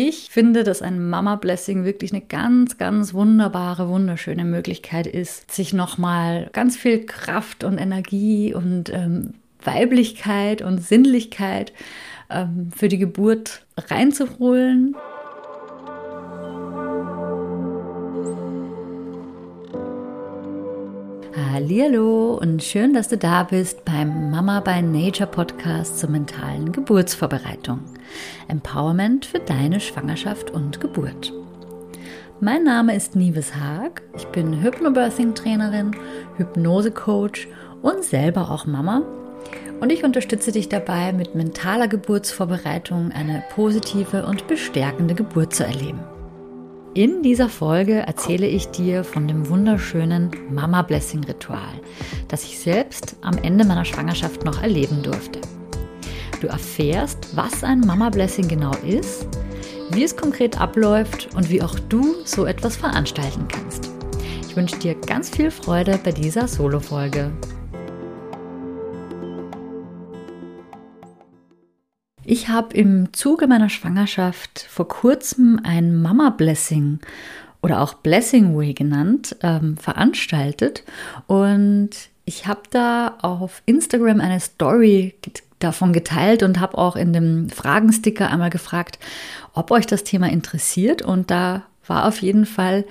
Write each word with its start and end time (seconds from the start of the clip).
Ich 0.00 0.30
finde, 0.30 0.62
dass 0.62 0.80
ein 0.80 1.10
Mama 1.10 1.34
Blessing 1.34 1.84
wirklich 1.84 2.12
eine 2.12 2.20
ganz, 2.20 2.78
ganz 2.78 3.14
wunderbare, 3.14 3.88
wunderschöne 3.88 4.44
Möglichkeit 4.44 5.08
ist, 5.08 5.50
sich 5.50 5.72
nochmal 5.72 6.50
ganz 6.52 6.76
viel 6.76 7.04
Kraft 7.04 7.64
und 7.64 7.78
Energie 7.78 8.54
und 8.54 8.90
ähm, 8.90 9.34
Weiblichkeit 9.60 10.62
und 10.62 10.78
Sinnlichkeit 10.78 11.72
ähm, 12.30 12.70
für 12.76 12.86
die 12.86 12.98
Geburt 12.98 13.66
reinzuholen. 13.76 14.94
Hallo 21.60 22.38
und 22.40 22.62
schön, 22.62 22.94
dass 22.94 23.08
du 23.08 23.18
da 23.18 23.42
bist 23.42 23.84
beim 23.84 24.30
Mama 24.30 24.60
by 24.60 24.80
Nature 24.80 25.28
Podcast 25.28 25.98
zur 25.98 26.08
mentalen 26.08 26.70
Geburtsvorbereitung. 26.70 27.80
Empowerment 28.46 29.26
für 29.26 29.40
deine 29.40 29.80
Schwangerschaft 29.80 30.52
und 30.52 30.80
Geburt. 30.80 31.32
Mein 32.40 32.62
Name 32.62 32.94
ist 32.94 33.16
Nives 33.16 33.56
Haag. 33.56 34.02
Ich 34.16 34.26
bin 34.28 34.62
Hypnobirthing 34.62 35.34
Trainerin, 35.34 35.96
Hypnose 36.36 36.92
Coach 36.92 37.48
und 37.82 38.04
selber 38.04 38.52
auch 38.52 38.64
Mama. 38.64 39.02
Und 39.80 39.90
ich 39.90 40.04
unterstütze 40.04 40.52
dich 40.52 40.68
dabei, 40.68 41.12
mit 41.12 41.34
mentaler 41.34 41.88
Geburtsvorbereitung 41.88 43.10
eine 43.10 43.42
positive 43.52 44.26
und 44.26 44.46
bestärkende 44.46 45.16
Geburt 45.16 45.56
zu 45.56 45.64
erleben. 45.64 45.98
In 46.94 47.22
dieser 47.22 47.48
Folge 47.48 47.98
erzähle 48.00 48.46
ich 48.46 48.68
dir 48.68 49.04
von 49.04 49.28
dem 49.28 49.48
wunderschönen 49.48 50.30
Mama 50.50 50.82
Blessing 50.82 51.22
Ritual, 51.24 51.80
das 52.28 52.44
ich 52.44 52.58
selbst 52.58 53.16
am 53.20 53.36
Ende 53.38 53.64
meiner 53.64 53.84
Schwangerschaft 53.84 54.44
noch 54.44 54.62
erleben 54.62 55.02
durfte. 55.02 55.40
Du 56.40 56.46
erfährst, 56.46 57.36
was 57.36 57.62
ein 57.62 57.80
Mama 57.80 58.08
Blessing 58.08 58.48
genau 58.48 58.72
ist, 58.86 59.28
wie 59.90 60.02
es 60.02 60.16
konkret 60.16 60.60
abläuft 60.60 61.28
und 61.34 61.50
wie 61.50 61.62
auch 61.62 61.78
du 61.88 62.16
so 62.24 62.46
etwas 62.46 62.76
veranstalten 62.76 63.46
kannst. 63.48 63.90
Ich 64.48 64.56
wünsche 64.56 64.78
dir 64.78 64.94
ganz 64.94 65.28
viel 65.28 65.50
Freude 65.50 66.00
bei 66.02 66.10
dieser 66.10 66.48
Solo-Folge. 66.48 67.30
Ich 72.30 72.50
habe 72.50 72.76
im 72.76 73.14
Zuge 73.14 73.46
meiner 73.46 73.70
Schwangerschaft 73.70 74.66
vor 74.68 74.86
kurzem 74.86 75.58
ein 75.64 76.02
Mama 76.02 76.28
Blessing 76.28 76.98
oder 77.62 77.80
auch 77.80 77.94
Blessing 77.94 78.54
Way 78.54 78.74
genannt, 78.74 79.34
ähm, 79.42 79.78
veranstaltet. 79.78 80.84
Und 81.26 81.88
ich 82.26 82.46
habe 82.46 82.60
da 82.68 83.16
auf 83.22 83.62
Instagram 83.64 84.20
eine 84.20 84.40
Story 84.40 85.14
davon 85.58 85.94
geteilt 85.94 86.42
und 86.42 86.60
habe 86.60 86.76
auch 86.76 86.96
in 86.96 87.14
dem 87.14 87.48
Fragensticker 87.48 88.30
einmal 88.30 88.50
gefragt, 88.50 88.98
ob 89.54 89.70
euch 89.70 89.86
das 89.86 90.04
Thema 90.04 90.28
interessiert. 90.28 91.00
Und 91.00 91.30
da 91.30 91.62
war 91.86 92.06
auf 92.06 92.20
jeden 92.20 92.44
Fall 92.44 92.84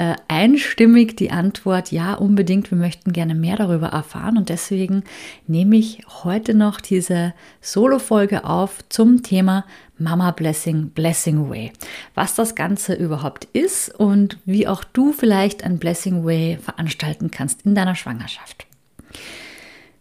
äh, 0.00 0.16
einstimmig 0.28 1.18
die 1.18 1.30
Antwort, 1.30 1.92
ja, 1.92 2.14
unbedingt, 2.14 2.70
wir 2.70 2.78
möchten 2.78 3.12
gerne 3.12 3.34
mehr 3.34 3.56
darüber 3.56 3.88
erfahren. 3.88 4.38
Und 4.38 4.48
deswegen 4.48 5.04
nehme 5.46 5.76
ich 5.76 6.00
heute 6.24 6.54
noch 6.54 6.80
diese 6.80 7.34
Solo-Folge 7.60 8.44
auf 8.44 8.78
zum 8.88 9.22
Thema 9.22 9.66
Mama 9.98 10.30
Blessing, 10.30 10.88
Blessing 10.88 11.50
Way. 11.50 11.72
Was 12.14 12.34
das 12.34 12.54
Ganze 12.54 12.94
überhaupt 12.94 13.44
ist 13.52 13.94
und 13.94 14.38
wie 14.46 14.66
auch 14.66 14.84
du 14.84 15.12
vielleicht 15.12 15.64
ein 15.64 15.78
Blessing 15.78 16.24
Way 16.24 16.56
veranstalten 16.62 17.30
kannst 17.30 17.66
in 17.66 17.74
deiner 17.74 17.94
Schwangerschaft. 17.94 18.66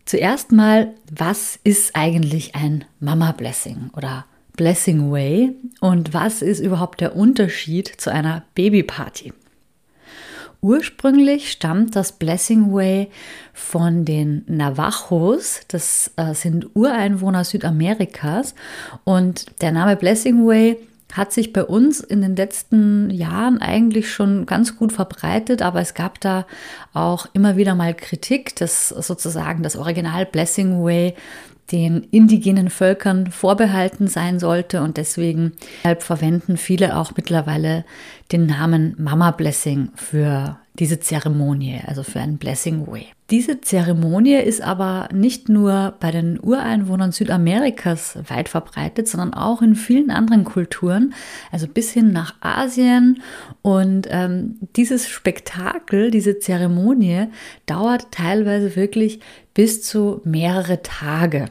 Zuerst 0.05 0.53
mal, 0.53 0.93
was 1.11 1.59
ist 1.65 1.97
eigentlich 1.97 2.55
ein 2.55 2.85
Mama 3.01 3.33
Blessing 3.33 3.89
oder 3.97 4.25
Blessing 4.55 5.11
Way 5.11 5.57
und 5.81 6.13
was 6.13 6.41
ist 6.41 6.61
überhaupt 6.61 7.01
der 7.01 7.17
Unterschied 7.17 7.89
zu 7.97 8.13
einer 8.13 8.43
Babyparty? 8.55 9.33
Ursprünglich 10.61 11.51
stammt 11.51 11.95
das 11.95 12.11
Blessing 12.11 12.73
Way 12.73 13.09
von 13.53 14.03
den 14.03 14.43
Navajos. 14.47 15.61
Das 15.69 16.11
äh, 16.17 16.33
sind 16.33 16.75
Ureinwohner 16.75 17.45
Südamerikas. 17.45 18.55
Und 19.05 19.61
der 19.61 19.71
Name 19.71 19.95
Blessing 19.95 20.45
Way 20.45 20.77
hat 21.13 21.33
sich 21.33 21.53
bei 21.53 21.63
uns 21.63 22.01
in 22.01 22.21
den 22.21 22.35
letzten 22.35 23.09
Jahren 23.09 23.59
eigentlich 23.61 24.11
schon 24.11 24.45
ganz 24.45 24.75
gut 24.77 24.91
verbreitet, 24.91 25.61
aber 25.61 25.81
es 25.81 25.95
gab 25.95 26.19
da 26.19 26.45
auch 26.93 27.27
immer 27.33 27.57
wieder 27.57 27.73
mal 27.73 27.95
Kritik, 27.95 28.55
dass 28.57 28.89
sozusagen 28.89 29.63
das 29.63 29.75
Original 29.75 30.25
Blessing 30.25 30.83
Way 30.83 31.15
den 31.71 32.03
indigenen 32.11 32.69
Völkern 32.69 33.31
vorbehalten 33.31 34.07
sein 34.07 34.39
sollte 34.39 34.81
und 34.81 34.97
deswegen 34.97 35.53
verwenden 35.99 36.57
viele 36.57 36.97
auch 36.97 37.13
mittlerweile 37.15 37.85
den 38.31 38.45
Namen 38.45 38.95
Mama 38.97 39.31
Blessing 39.31 39.89
für 39.95 40.57
diese 40.79 40.99
Zeremonie, 40.99 41.81
also 41.85 42.03
für 42.03 42.19
ein 42.19 42.37
Blessing 42.37 42.87
Way. 42.87 43.07
Diese 43.29 43.61
Zeremonie 43.61 44.37
ist 44.37 44.61
aber 44.61 45.09
nicht 45.13 45.49
nur 45.49 45.93
bei 45.99 46.09
den 46.09 46.39
Ureinwohnern 46.39 47.11
Südamerikas 47.11 48.17
weit 48.27 48.49
verbreitet, 48.49 49.07
sondern 49.07 49.33
auch 49.33 49.61
in 49.61 49.75
vielen 49.75 50.09
anderen 50.09 50.45
Kulturen, 50.45 51.13
also 51.51 51.67
bis 51.67 51.91
hin 51.91 52.11
nach 52.11 52.35
Asien. 52.39 53.21
Und 53.61 54.07
ähm, 54.09 54.57
dieses 54.75 55.07
Spektakel, 55.09 56.11
diese 56.11 56.39
Zeremonie 56.39 57.27
dauert 57.65 58.11
teilweise 58.11 58.75
wirklich 58.75 59.19
bis 59.53 59.83
zu 59.83 60.21
mehrere 60.23 60.81
Tage. 60.81 61.49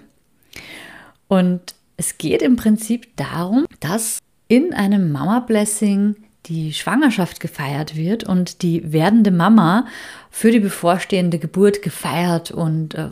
Und 1.28 1.74
es 1.96 2.18
geht 2.18 2.42
im 2.42 2.56
Prinzip 2.56 3.16
darum, 3.16 3.66
dass 3.80 4.18
in 4.48 4.72
einem 4.72 5.12
Mama 5.12 5.40
Blessing 5.40 6.16
die 6.46 6.72
Schwangerschaft 6.72 7.40
gefeiert 7.40 7.96
wird 7.96 8.24
und 8.24 8.62
die 8.62 8.92
werdende 8.92 9.30
Mama 9.30 9.86
für 10.30 10.50
die 10.50 10.60
bevorstehende 10.60 11.38
Geburt 11.38 11.82
gefeiert 11.82 12.50
und 12.50 12.94
äh, 12.94 13.10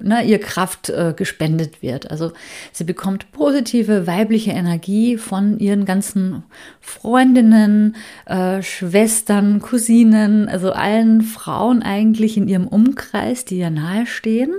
na, 0.00 0.22
ihr 0.22 0.40
Kraft 0.40 0.88
äh, 0.88 1.12
gespendet 1.14 1.82
wird. 1.82 2.10
Also 2.10 2.32
sie 2.72 2.84
bekommt 2.84 3.32
positive 3.32 4.06
weibliche 4.06 4.52
Energie 4.52 5.18
von 5.18 5.58
ihren 5.58 5.84
ganzen 5.84 6.42
Freundinnen, 6.80 7.96
äh, 8.24 8.62
Schwestern, 8.62 9.60
Cousinen, 9.60 10.48
also 10.48 10.72
allen 10.72 11.20
Frauen 11.20 11.82
eigentlich 11.82 12.36
in 12.38 12.48
ihrem 12.48 12.66
Umkreis, 12.66 13.44
die 13.44 13.58
ihr 13.58 13.70
nahestehen. 13.70 14.54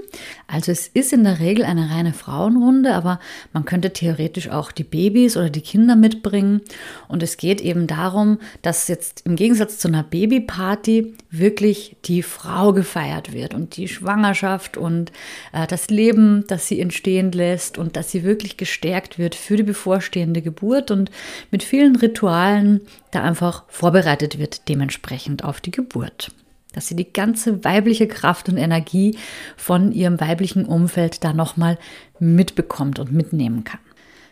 Also 0.47 0.71
es 0.71 0.87
ist 0.87 1.11
in 1.11 1.23
der 1.23 1.39
Regel 1.39 1.65
eine 1.65 1.89
reine 1.89 2.13
Frauenrunde, 2.13 2.93
aber 2.93 3.19
man 3.51 3.65
könnte 3.65 3.93
theoretisch 3.93 4.49
auch 4.49 4.71
die 4.71 4.83
Babys 4.83 5.37
oder 5.37 5.49
die 5.49 5.61
Kinder 5.61 5.95
mitbringen. 5.95 6.61
Und 7.07 7.23
es 7.23 7.37
geht 7.37 7.61
eben 7.61 7.87
darum, 7.87 8.37
dass 8.61 8.87
jetzt 8.87 9.25
im 9.25 9.35
Gegensatz 9.35 9.79
zu 9.79 9.87
einer 9.87 10.03
Babyparty 10.03 11.15
wirklich 11.31 11.97
die 12.05 12.21
Frau 12.21 12.73
gefeiert 12.73 13.33
wird 13.33 13.55
und 13.55 13.75
die 13.75 13.87
Schwangerschaft 13.87 14.77
und 14.77 15.11
äh, 15.51 15.65
das 15.65 15.89
Leben, 15.89 16.45
das 16.47 16.67
sie 16.67 16.79
entstehen 16.79 17.31
lässt 17.31 17.79
und 17.79 17.97
dass 17.97 18.11
sie 18.11 18.23
wirklich 18.23 18.55
gestärkt 18.55 19.17
wird 19.17 19.33
für 19.33 19.55
die 19.55 19.63
bevorstehende 19.63 20.43
Geburt 20.43 20.91
und 20.91 21.09
mit 21.49 21.63
vielen 21.63 21.95
Ritualen 21.95 22.81
da 23.09 23.23
einfach 23.23 23.63
vorbereitet 23.67 24.37
wird 24.37 24.69
dementsprechend 24.69 25.43
auf 25.43 25.59
die 25.59 25.71
Geburt 25.71 26.31
dass 26.75 26.87
sie 26.87 26.95
die 26.95 27.11
ganze 27.11 27.63
weibliche 27.63 28.07
Kraft 28.07 28.49
und 28.49 28.57
Energie 28.57 29.17
von 29.55 29.91
ihrem 29.91 30.19
weiblichen 30.19 30.65
Umfeld 30.65 31.23
da 31.23 31.33
nochmal 31.33 31.77
mitbekommt 32.19 32.99
und 32.99 33.11
mitnehmen 33.11 33.63
kann. 33.63 33.79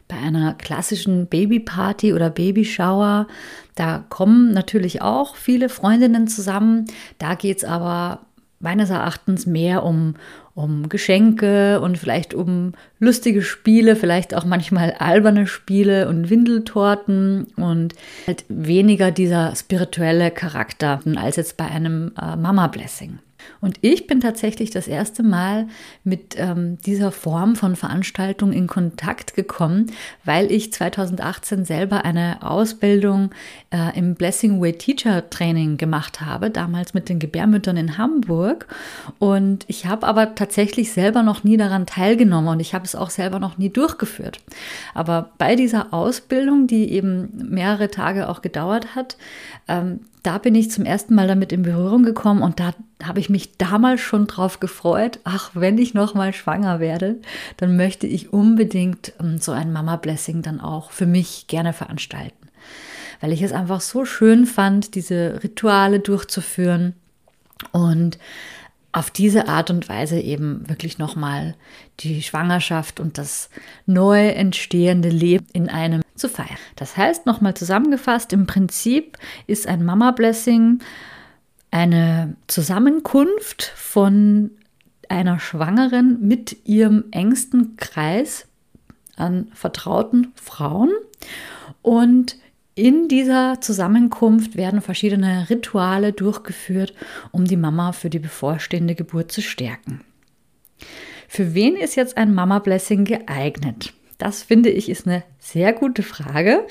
Bei 0.08 0.18
einer 0.18 0.54
klassischen 0.54 1.28
Babyparty 1.28 2.14
oder 2.14 2.30
Babyshower, 2.30 3.28
da 3.76 4.04
kommen 4.10 4.52
natürlich 4.52 5.02
auch 5.02 5.36
viele 5.36 5.70
Freundinnen 5.70 6.28
zusammen. 6.28 6.86
Da 7.18 7.36
geht 7.36 7.58
es 7.58 7.64
aber 7.64 8.26
meines 8.60 8.90
Erachtens 8.90 9.46
mehr 9.46 9.84
um, 9.84 10.16
um 10.56 10.88
Geschenke 10.90 11.82
und 11.82 11.98
vielleicht 11.98 12.34
um 12.34 12.74
lustige 13.00 13.42
Spiele, 13.42 13.96
vielleicht 13.96 14.36
auch 14.36 14.46
manchmal 14.46 14.92
alberne 14.92 15.48
Spiele 15.48 16.08
und 16.08 16.30
Windeltorten 16.30 17.48
und 17.56 17.96
halt 18.28 18.46
weniger 18.50 19.12
dieser 19.12 19.56
spirituelle 19.56 20.30
Charakter 20.30 21.00
als 21.16 21.38
jetzt 21.38 21.58
bei 21.58 21.66
einem 21.66 22.12
äh, 22.22 22.36
Mama 22.36 22.68
Blessing. 22.68 23.20
Und 23.62 23.78
ich 23.82 24.08
bin 24.08 24.20
tatsächlich 24.20 24.72
das 24.72 24.88
erste 24.88 25.24
Mal 25.24 25.68
mit 26.04 26.36
ähm, 26.38 26.78
dieser 26.86 27.12
Form 27.12 27.56
von 27.56 27.76
Veranstaltung 27.76 28.52
in 28.52 28.68
Kontakt 28.68 29.36
gekommen, 29.36 29.92
weil 30.26 30.52
ich 30.52 30.74
2018 30.74 31.66
selber 31.66 32.06
eine 32.06 32.38
Ausbildung 32.42 33.32
äh, 33.72 33.98
im 33.98 34.16
Blessing 34.16 34.62
Way 34.62 34.74
Teacher 34.74 35.30
Training 35.30 35.78
gemacht 35.78 36.22
habe, 36.22 36.50
damals 36.50 36.94
mit 36.94 37.10
den 37.10 37.20
Gebärmüttern 37.20 37.78
in 37.78 37.98
Hamburg. 37.98 38.68
Und 39.20 39.66
ich 39.68 39.86
habe 39.86 40.08
aber 40.08 40.36
tatsächlich 40.36 40.92
selber 40.92 41.24
noch 41.24 41.44
nie 41.44 41.58
daran 41.58 41.86
teilgenommen 41.86 42.50
und 42.50 42.60
ich 42.60 42.74
habe 42.74 42.86
es 42.86 42.96
auch 42.96 43.10
selber 43.10 43.40
noch 43.40 43.58
nie 43.58 43.70
durchgeführt. 43.70 44.40
Aber 44.94 45.32
bei 45.38 45.56
dieser 45.56 45.94
Ausbildung, 45.94 46.68
die 46.68 46.92
eben 46.92 47.30
mehrere 47.50 47.90
Tage 47.90 48.30
auch 48.30 48.42
gedauert 48.42 48.96
hat, 48.96 49.18
ähm, 49.68 50.02
da 50.24 50.38
bin 50.38 50.56
ich 50.56 50.72
zum 50.72 50.86
ersten 50.86 51.14
Mal 51.16 51.28
damit 51.28 51.52
in 51.52 51.64
Berührung 51.64 52.04
gekommen 52.04 52.42
und 52.42 52.60
da 52.60 52.74
habe 53.04 53.20
ich 53.20 53.30
mich 53.30 53.58
damals 53.58 54.00
schon 54.00 54.26
drauf 54.26 54.62
gefreut. 54.62 55.20
Ach, 55.26 55.52
wenn 55.54 55.78
ich 55.78 55.94
noch 55.94 56.14
mal 56.14 56.34
schwanger 56.34 56.80
werde, 56.80 57.18
dann 57.58 57.76
möchte 57.76 58.08
ich 58.08 58.32
unbedingt 58.32 59.14
ähm, 59.20 59.38
so 59.38 59.52
ein 59.52 59.74
Mama 59.74 59.98
Blessing 59.98 60.42
dann 60.42 60.62
auch 60.62 60.92
für 60.92 61.06
mich 61.06 61.48
gerne 61.48 61.74
veranstalten, 61.74 62.48
weil 63.20 63.34
ich 63.34 63.42
es 63.42 63.52
einfach 63.52 63.82
so 63.82 64.06
schön 64.06 64.46
fand, 64.46 64.96
diese 64.96 65.42
Rituale 65.44 66.00
durchzuführen 66.00 66.94
und 67.74 68.18
auf 68.94 69.10
diese 69.10 69.48
Art 69.48 69.70
und 69.72 69.90
Weise 69.90 70.20
eben 70.20 70.70
wirklich 70.70 71.00
nochmal 71.00 71.56
die 72.00 72.22
Schwangerschaft 72.22 73.00
und 73.00 73.18
das 73.18 73.50
neu 73.86 74.30
entstehende 74.30 75.10
Leben 75.10 75.48
in 75.52 75.68
einem 75.68 76.02
zu 76.16 76.30
feiern. 76.30 76.58
Das 76.76 76.96
heißt, 76.96 77.26
nochmal 77.26 77.56
zusammengefasst, 77.56 78.32
im 78.34 78.46
Prinzip 78.46 79.18
ist 79.48 79.68
ein 79.68 79.84
Mama 79.84 80.12
Blessing 80.12 80.80
eine 81.72 82.36
Zusammenkunft 82.46 83.64
von 83.76 84.52
einer 85.10 85.40
Schwangeren 85.40 86.20
mit 86.22 86.66
ihrem 86.66 87.06
engsten 87.10 87.78
Kreis 87.78 88.48
an 89.16 89.48
vertrauten 89.54 90.32
Frauen 90.36 90.92
und 91.82 92.38
in 92.76 93.08
dieser 93.08 93.62
Zusammenkunft 93.62 94.56
werden 94.56 94.82
verschiedene 94.82 95.50
Rituale 95.50 96.12
durchgeführt, 96.12 96.94
um 97.32 97.46
die 97.46 97.58
Mama 97.58 97.92
für 97.92 98.10
die 98.10 98.20
bevorstehende 98.20 98.96
Geburt 98.96 99.32
zu 99.32 99.42
stärken. 99.42 100.02
Für 101.28 101.54
wen 101.54 101.76
ist 101.76 101.96
jetzt 101.96 102.18
ein 102.18 102.34
Mama 102.34 102.60
Blessing 102.60 103.06
geeignet? 103.06 103.94
Das 104.18 104.44
finde 104.44 104.70
ich 104.70 104.90
ist 104.90 105.08
eine 105.08 105.24
sehr 105.40 105.74
gute 105.74 106.04
Frage 106.04 106.66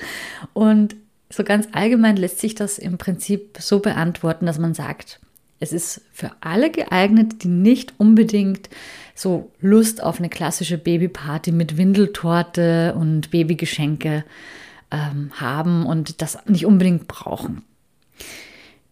und 0.53 0.95
so 1.29 1.43
ganz 1.43 1.67
allgemein 1.71 2.17
lässt 2.17 2.39
sich 2.39 2.55
das 2.55 2.77
im 2.77 2.97
Prinzip 2.97 3.57
so 3.59 3.79
beantworten, 3.79 4.45
dass 4.45 4.59
man 4.59 4.73
sagt, 4.73 5.19
es 5.59 5.73
ist 5.73 6.01
für 6.11 6.31
alle 6.41 6.69
geeignet, 6.69 7.43
die 7.43 7.47
nicht 7.47 7.93
unbedingt 7.97 8.69
so 9.15 9.51
Lust 9.59 10.03
auf 10.03 10.19
eine 10.19 10.29
klassische 10.29 10.77
Babyparty 10.77 11.51
mit 11.51 11.77
Windeltorte 11.77 12.93
und 12.97 13.31
Babygeschenke 13.31 14.25
ähm, 14.93 15.31
haben 15.33 15.85
und 15.85 16.21
das 16.21 16.37
nicht 16.45 16.65
unbedingt 16.65 17.07
brauchen. 17.09 17.63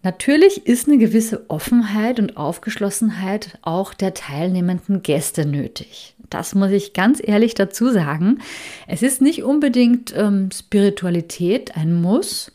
Natürlich 0.04 0.66
ist 0.66 0.88
eine 0.88 0.98
gewisse 0.98 1.50
Offenheit 1.50 2.20
und 2.20 2.36
Aufgeschlossenheit 2.36 3.60
auch 3.62 3.94
der 3.94 4.16
teilnehmenden 4.16 5.04
Gäste 5.04 5.46
nötig. 5.46 6.16
Das 6.30 6.56
muss 6.56 6.72
ich 6.72 6.94
ganz 6.94 7.22
ehrlich 7.24 7.54
dazu 7.54 7.92
sagen. 7.92 8.40
Es 8.88 9.04
ist 9.04 9.22
nicht 9.22 9.44
unbedingt 9.44 10.14
ähm, 10.16 10.50
Spiritualität 10.52 11.78
ein 11.78 11.94
Muss, 11.94 12.52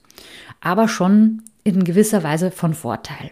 aber 0.60 0.88
schon 0.88 1.42
in 1.62 1.84
gewisser 1.84 2.24
Weise 2.24 2.50
von 2.50 2.74
Vorteil. 2.74 3.30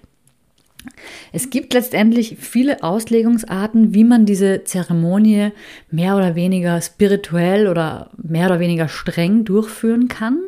Es 1.32 1.50
gibt 1.50 1.74
letztendlich 1.74 2.36
viele 2.38 2.82
Auslegungsarten, 2.82 3.94
wie 3.94 4.04
man 4.04 4.26
diese 4.26 4.64
Zeremonie 4.64 5.50
mehr 5.90 6.16
oder 6.16 6.34
weniger 6.34 6.80
spirituell 6.80 7.66
oder 7.66 8.10
mehr 8.16 8.46
oder 8.46 8.60
weniger 8.60 8.88
streng 8.88 9.44
durchführen 9.44 10.08
kann. 10.08 10.38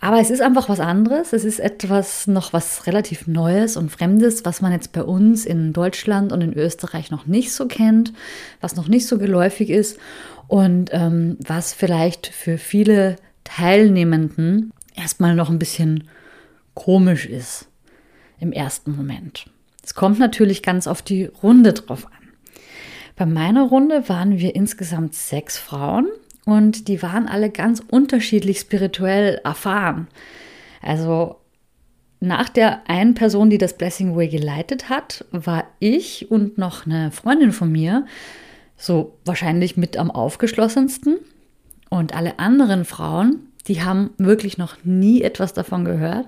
Aber 0.00 0.20
es 0.20 0.30
ist 0.30 0.42
einfach 0.42 0.68
was 0.68 0.80
anderes. 0.80 1.32
Es 1.32 1.44
ist 1.44 1.60
etwas 1.60 2.26
noch 2.26 2.52
was 2.52 2.86
relativ 2.86 3.26
Neues 3.26 3.78
und 3.78 3.90
Fremdes, 3.90 4.44
was 4.44 4.60
man 4.60 4.72
jetzt 4.72 4.92
bei 4.92 5.02
uns 5.02 5.46
in 5.46 5.72
Deutschland 5.72 6.30
und 6.30 6.42
in 6.42 6.52
Österreich 6.52 7.10
noch 7.10 7.26
nicht 7.26 7.52
so 7.52 7.66
kennt, 7.66 8.12
was 8.60 8.76
noch 8.76 8.86
nicht 8.86 9.06
so 9.06 9.16
geläufig 9.16 9.70
ist 9.70 9.98
und 10.46 10.90
ähm, 10.92 11.38
was 11.40 11.72
vielleicht 11.72 12.26
für 12.26 12.58
viele 12.58 13.16
Teilnehmenden 13.44 14.72
erstmal 14.94 15.34
noch 15.34 15.48
ein 15.48 15.58
bisschen 15.58 16.04
komisch 16.74 17.24
ist 17.24 17.68
im 18.44 18.52
ersten 18.52 18.94
Moment. 18.94 19.46
Es 19.82 19.94
kommt 19.94 20.18
natürlich 20.18 20.62
ganz 20.62 20.86
auf 20.86 21.02
die 21.02 21.24
Runde 21.24 21.72
drauf 21.72 22.06
an. 22.06 22.12
Bei 23.16 23.26
meiner 23.26 23.64
Runde 23.64 24.08
waren 24.08 24.38
wir 24.38 24.54
insgesamt 24.54 25.14
sechs 25.14 25.58
Frauen 25.58 26.08
und 26.44 26.88
die 26.88 27.02
waren 27.02 27.26
alle 27.26 27.50
ganz 27.50 27.82
unterschiedlich 27.88 28.60
spirituell 28.60 29.40
erfahren. 29.44 30.08
Also 30.82 31.36
nach 32.20 32.48
der 32.48 32.88
einen 32.88 33.14
Person, 33.14 33.50
die 33.50 33.58
das 33.58 33.76
Blessing 33.76 34.16
Way 34.16 34.28
geleitet 34.28 34.88
hat, 34.88 35.24
war 35.30 35.64
ich 35.78 36.30
und 36.30 36.58
noch 36.58 36.86
eine 36.86 37.10
Freundin 37.10 37.52
von 37.52 37.70
mir 37.70 38.06
so 38.76 39.16
wahrscheinlich 39.24 39.76
mit 39.76 39.96
am 39.96 40.10
aufgeschlossensten. 40.10 41.18
Und 41.90 42.14
alle 42.14 42.38
anderen 42.38 42.84
Frauen, 42.84 43.52
die 43.68 43.82
haben 43.82 44.10
wirklich 44.18 44.58
noch 44.58 44.76
nie 44.84 45.22
etwas 45.22 45.52
davon 45.52 45.84
gehört 45.84 46.26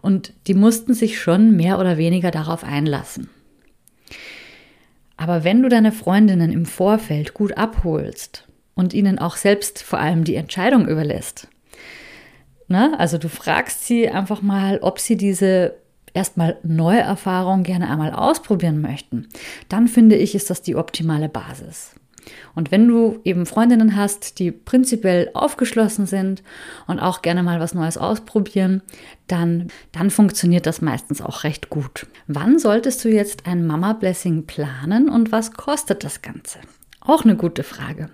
und 0.00 0.32
die 0.46 0.54
mussten 0.54 0.94
sich 0.94 1.20
schon 1.20 1.56
mehr 1.56 1.78
oder 1.78 1.96
weniger 1.96 2.30
darauf 2.30 2.64
einlassen. 2.64 3.30
Aber 5.16 5.44
wenn 5.44 5.62
du 5.62 5.68
deine 5.68 5.92
Freundinnen 5.92 6.50
im 6.50 6.66
Vorfeld 6.66 7.34
gut 7.34 7.56
abholst 7.56 8.48
und 8.74 8.92
ihnen 8.92 9.18
auch 9.18 9.36
selbst 9.36 9.82
vor 9.82 10.00
allem 10.00 10.24
die 10.24 10.34
Entscheidung 10.34 10.88
überlässt, 10.88 11.46
ne? 12.66 12.98
also 12.98 13.18
du 13.18 13.28
fragst 13.28 13.86
sie 13.86 14.08
einfach 14.08 14.42
mal, 14.42 14.78
ob 14.80 14.98
sie 14.98 15.16
diese 15.16 15.76
erstmal 16.14 16.58
neue 16.62 17.00
Erfahrung 17.00 17.62
gerne 17.62 17.88
einmal 17.88 18.12
ausprobieren 18.12 18.80
möchten, 18.80 19.28
dann 19.68 19.88
finde 19.88 20.16
ich, 20.16 20.34
ist 20.34 20.50
das 20.50 20.62
die 20.62 20.76
optimale 20.76 21.28
Basis. 21.28 21.94
Und 22.54 22.70
wenn 22.70 22.88
du 22.88 23.20
eben 23.24 23.46
Freundinnen 23.46 23.96
hast, 23.96 24.38
die 24.38 24.50
prinzipiell 24.50 25.30
aufgeschlossen 25.34 26.06
sind 26.06 26.42
und 26.86 26.98
auch 26.98 27.22
gerne 27.22 27.42
mal 27.42 27.60
was 27.60 27.74
Neues 27.74 27.98
ausprobieren, 27.98 28.82
dann, 29.26 29.68
dann 29.92 30.10
funktioniert 30.10 30.66
das 30.66 30.80
meistens 30.80 31.20
auch 31.20 31.44
recht 31.44 31.70
gut. 31.70 32.06
Wann 32.26 32.58
solltest 32.58 33.04
du 33.04 33.08
jetzt 33.08 33.46
ein 33.46 33.66
Mama 33.66 33.92
Blessing 33.92 34.46
planen 34.46 35.08
und 35.08 35.32
was 35.32 35.52
kostet 35.52 36.04
das 36.04 36.22
Ganze? 36.22 36.58
Auch 37.00 37.24
eine 37.24 37.36
gute 37.36 37.62
Frage. 37.62 38.10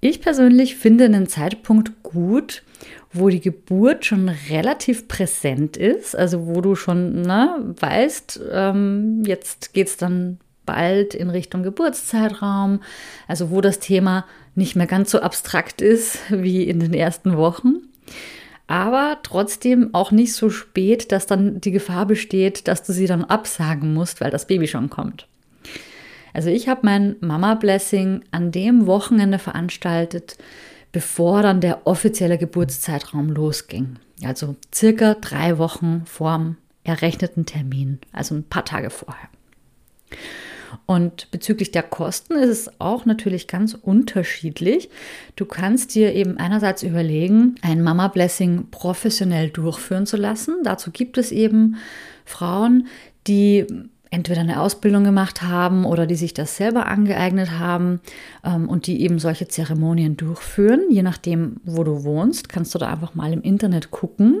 Ich 0.00 0.20
persönlich 0.20 0.76
finde 0.76 1.06
einen 1.06 1.28
Zeitpunkt 1.28 2.02
gut, 2.02 2.62
wo 3.14 3.30
die 3.30 3.40
Geburt 3.40 4.04
schon 4.04 4.28
relativ 4.50 5.08
präsent 5.08 5.78
ist, 5.78 6.14
also 6.14 6.46
wo 6.46 6.60
du 6.60 6.74
schon 6.74 7.22
ne, 7.22 7.74
weißt, 7.80 8.40
ähm, 8.52 9.22
jetzt 9.24 9.72
geht 9.72 9.86
es 9.86 9.96
dann 9.96 10.40
bald 10.66 11.14
in 11.14 11.30
Richtung 11.30 11.62
Geburtszeitraum, 11.62 12.80
also 13.28 13.50
wo 13.50 13.60
das 13.60 13.78
Thema 13.78 14.24
nicht 14.54 14.76
mehr 14.76 14.86
ganz 14.86 15.10
so 15.10 15.20
abstrakt 15.20 15.80
ist 15.80 16.18
wie 16.30 16.64
in 16.64 16.80
den 16.80 16.94
ersten 16.94 17.36
Wochen, 17.36 17.76
aber 18.66 19.18
trotzdem 19.22 19.92
auch 19.92 20.10
nicht 20.10 20.32
so 20.32 20.48
spät, 20.50 21.12
dass 21.12 21.26
dann 21.26 21.60
die 21.60 21.70
Gefahr 21.70 22.06
besteht, 22.06 22.66
dass 22.68 22.82
du 22.82 22.92
sie 22.92 23.06
dann 23.06 23.24
absagen 23.24 23.92
musst, 23.92 24.20
weil 24.20 24.30
das 24.30 24.46
Baby 24.46 24.66
schon 24.66 24.88
kommt. 24.90 25.26
Also 26.32 26.48
ich 26.48 26.68
habe 26.68 26.80
mein 26.82 27.16
Mama 27.20 27.54
Blessing 27.54 28.24
an 28.30 28.50
dem 28.50 28.86
Wochenende 28.86 29.38
veranstaltet, 29.38 30.36
bevor 30.92 31.42
dann 31.42 31.60
der 31.60 31.86
offizielle 31.86 32.38
Geburtszeitraum 32.38 33.28
losging. 33.30 33.96
Also 34.24 34.56
circa 34.72 35.14
drei 35.14 35.58
Wochen 35.58 36.02
vorm 36.06 36.56
errechneten 36.84 37.46
Termin, 37.46 37.98
also 38.12 38.34
ein 38.34 38.44
paar 38.44 38.64
Tage 38.64 38.90
vorher. 38.90 39.28
Und 40.86 41.30
bezüglich 41.30 41.70
der 41.70 41.82
Kosten 41.82 42.34
ist 42.34 42.50
es 42.50 42.80
auch 42.80 43.04
natürlich 43.04 43.46
ganz 43.46 43.74
unterschiedlich. 43.74 44.90
Du 45.36 45.44
kannst 45.44 45.94
dir 45.94 46.14
eben 46.14 46.38
einerseits 46.38 46.82
überlegen, 46.82 47.56
ein 47.62 47.82
Mama 47.82 48.08
Blessing 48.08 48.68
professionell 48.70 49.50
durchführen 49.50 50.06
zu 50.06 50.16
lassen. 50.16 50.56
Dazu 50.64 50.90
gibt 50.90 51.18
es 51.18 51.32
eben 51.32 51.76
Frauen, 52.24 52.86
die 53.26 53.66
entweder 54.10 54.40
eine 54.42 54.60
Ausbildung 54.60 55.02
gemacht 55.02 55.42
haben 55.42 55.84
oder 55.84 56.06
die 56.06 56.14
sich 56.14 56.32
das 56.32 56.56
selber 56.56 56.86
angeeignet 56.86 57.58
haben 57.58 58.00
ähm, 58.44 58.68
und 58.68 58.86
die 58.86 59.02
eben 59.02 59.18
solche 59.18 59.48
Zeremonien 59.48 60.16
durchführen. 60.16 60.82
Je 60.88 61.02
nachdem, 61.02 61.56
wo 61.64 61.82
du 61.82 62.04
wohnst, 62.04 62.48
kannst 62.48 62.74
du 62.74 62.78
da 62.78 62.90
einfach 62.90 63.14
mal 63.14 63.32
im 63.32 63.42
Internet 63.42 63.90
gucken 63.90 64.40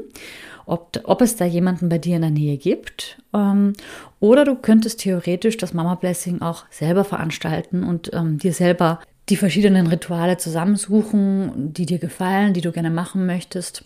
ob, 0.66 1.00
ob 1.04 1.20
es 1.20 1.36
da 1.36 1.44
jemanden 1.44 1.88
bei 1.88 1.98
dir 1.98 2.16
in 2.16 2.22
der 2.22 2.30
Nähe 2.30 2.56
gibt. 2.56 3.22
Ähm, 3.32 3.74
oder 4.20 4.44
du 4.44 4.54
könntest 4.56 5.00
theoretisch 5.00 5.56
das 5.56 5.74
Mama 5.74 5.94
Blessing 5.94 6.40
auch 6.40 6.64
selber 6.70 7.04
veranstalten 7.04 7.84
und 7.84 8.12
ähm, 8.12 8.38
dir 8.38 8.52
selber 8.52 9.00
die 9.28 9.36
verschiedenen 9.36 9.86
Rituale 9.86 10.36
zusammensuchen, 10.36 11.72
die 11.72 11.86
dir 11.86 11.98
gefallen, 11.98 12.52
die 12.52 12.60
du 12.60 12.72
gerne 12.72 12.90
machen 12.90 13.26
möchtest. 13.26 13.84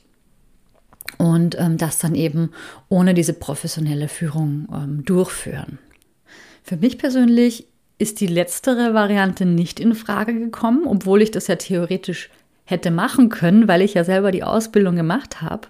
Und 1.17 1.59
ähm, 1.59 1.79
das 1.79 1.99
dann 1.99 2.15
eben 2.15 2.51
ohne 2.89 3.15
diese 3.15 3.33
professionelle 3.33 4.09
Führung 4.09 4.69
ähm, 4.73 5.05
durchführen. 5.05 5.79
Für 6.63 6.77
mich 6.77 6.99
persönlich 6.99 7.67
ist 7.99 8.21
die 8.21 8.27
letztere 8.27 8.95
Variante 8.95 9.47
nicht 9.47 9.81
in 9.81 9.95
Frage 9.95 10.39
gekommen, 10.39 10.83
obwohl 10.87 11.23
ich 11.23 11.31
das 11.31 11.47
ja 11.47 11.57
theoretisch 11.57 12.31
hätte 12.65 12.91
machen 12.91 13.31
können, 13.31 13.67
weil 13.67 13.83
ich 13.83 13.95
ja 13.95 14.05
selber 14.05 14.31
die 14.31 14.45
Ausbildung 14.45 14.95
gemacht 14.95 15.41
habe. 15.41 15.69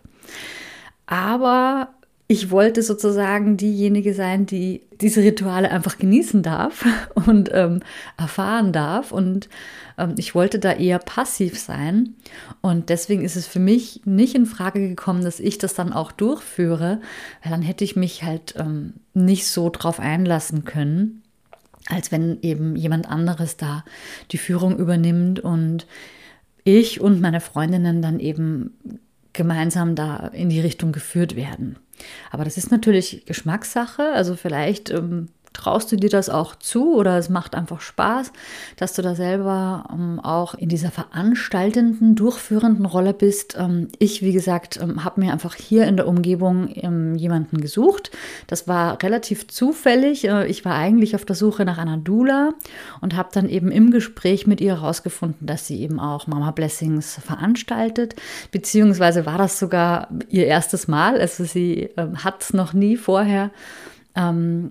Aber 1.09 1.89
ich 2.27 2.51
wollte 2.51 2.83
sozusagen 2.83 3.57
diejenige 3.57 4.13
sein, 4.13 4.45
die 4.45 4.83
diese 5.01 5.23
Rituale 5.23 5.71
einfach 5.71 5.97
genießen 5.97 6.43
darf 6.43 6.85
und 7.15 7.49
ähm, 7.53 7.81
erfahren 8.19 8.75
darf. 8.75 9.11
Und 9.11 9.49
ähm, 9.97 10.15
ich 10.19 10.35
wollte 10.35 10.59
da 10.59 10.73
eher 10.75 10.99
passiv 10.99 11.59
sein. 11.59 12.15
Und 12.61 12.91
deswegen 12.91 13.25
ist 13.25 13.37
es 13.37 13.47
für 13.47 13.61
mich 13.61 14.03
nicht 14.05 14.35
in 14.35 14.45
Frage 14.45 14.87
gekommen, 14.87 15.25
dass 15.25 15.41
ich 15.41 15.57
das 15.57 15.73
dann 15.73 15.95
auch 15.95 16.13
durchführe, 16.13 17.01
weil 17.43 17.51
dann 17.51 17.63
hätte 17.63 17.85
ich 17.85 17.97
mich 17.97 18.23
halt 18.23 18.55
ähm, 18.59 18.93
nicht 19.15 19.47
so 19.47 19.71
drauf 19.71 19.99
einlassen 19.99 20.65
können, 20.65 21.23
als 21.89 22.13
wenn 22.13 22.43
eben 22.43 22.77
jemand 22.77 23.09
anderes 23.09 23.57
da 23.57 23.87
die 24.33 24.39
Führung 24.39 24.77
übernimmt 24.77 25.41
und 25.41 25.87
ich 26.65 27.01
und 27.01 27.23
meine 27.23 27.41
Freundinnen 27.41 28.03
dann 28.03 28.21
eben 28.21 29.01
gemeinsam 29.39 29.95
da 29.95 30.27
in 30.35 30.51
die 30.51 30.61
Richtung 30.61 30.93
geführt 30.93 31.37
werden. 31.37 31.79
Aber 32.31 32.45
das 32.45 32.59
ist 32.59 32.71
natürlich 32.71 33.25
Geschmackssache. 33.25 34.13
Also 34.13 34.37
vielleicht 34.37 34.91
ähm, 34.91 35.29
traust 35.59 35.91
du 35.93 35.97
dir 35.97 36.09
das 36.09 36.31
auch 36.31 36.55
zu 36.55 36.95
oder 36.95 37.19
es 37.19 37.29
macht 37.29 37.55
einfach 37.55 37.81
Spaß, 37.81 38.33
dass 38.77 38.95
du 38.95 39.03
da 39.03 39.15
selber 39.15 39.85
ähm, 39.93 40.21
auch 40.21 40.55
in 40.55 40.69
dieser 40.69 40.91
veranstaltenden, 40.91 42.15
durchführenden 42.15 42.87
Rolle 42.87 43.13
bist. 43.13 43.57
Ähm, 43.59 43.89
ich, 43.99 44.23
wie 44.23 44.33
gesagt, 44.33 44.79
ähm, 44.81 45.05
habe 45.05 45.21
mir 45.21 45.33
einfach 45.33 45.55
hier 45.55 45.87
in 45.87 45.97
der 45.97 46.07
Umgebung 46.07 46.71
ähm, 46.75 47.17
jemanden 47.17 47.61
gesucht. 47.61 48.13
Das 48.47 48.69
war 48.69 49.03
relativ 49.03 49.49
zufällig. 49.49 50.27
Äh, 50.27 50.47
ich 50.47 50.65
war 50.65 50.75
eigentlich 50.75 51.17
auf 51.17 51.25
der 51.25 51.37
Suche 51.37 51.65
nach 51.65 51.79
einer 51.79 51.97
Dula 51.97 52.55
und 53.01 53.17
habe 53.17 53.31
dann 53.33 53.49
eben 53.49 53.73
im 53.73 53.91
Gespräch 53.91 54.47
mit 54.47 54.61
ihr 54.61 54.81
herausgefunden, 54.81 55.47
dass 55.47 55.67
sie 55.67 55.81
eben 55.81 55.99
auch 55.99 56.29
Mama 56.29 56.53
Blessings 56.53 57.21
veranstaltet, 57.25 58.15
beziehungsweise 58.53 59.27
war 59.27 59.39
das 59.39 59.59
sogar 59.59 60.09
ihr 60.29 60.47
erstes 60.47 60.87
Mal. 60.87 61.21
Also 61.21 61.43
sie 61.45 61.91
ähm, 61.97 62.23
hat 62.23 62.43
es 62.43 62.53
noch 62.53 62.73
nie 62.73 62.97
vorher 62.97 63.51
ähm, 64.15 64.71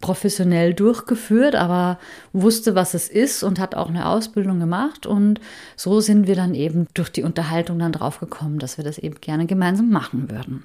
professionell 0.00 0.74
durchgeführt, 0.74 1.54
aber 1.54 1.98
wusste, 2.32 2.74
was 2.74 2.94
es 2.94 3.08
ist 3.08 3.42
und 3.42 3.58
hat 3.58 3.74
auch 3.74 3.88
eine 3.88 4.06
Ausbildung 4.06 4.60
gemacht. 4.60 5.06
Und 5.06 5.40
so 5.76 6.00
sind 6.00 6.26
wir 6.26 6.36
dann 6.36 6.54
eben 6.54 6.86
durch 6.94 7.10
die 7.10 7.22
Unterhaltung 7.22 7.78
dann 7.78 7.92
drauf 7.92 8.20
gekommen, 8.20 8.58
dass 8.58 8.76
wir 8.76 8.84
das 8.84 8.98
eben 8.98 9.20
gerne 9.20 9.46
gemeinsam 9.46 9.90
machen 9.90 10.30
würden. 10.30 10.64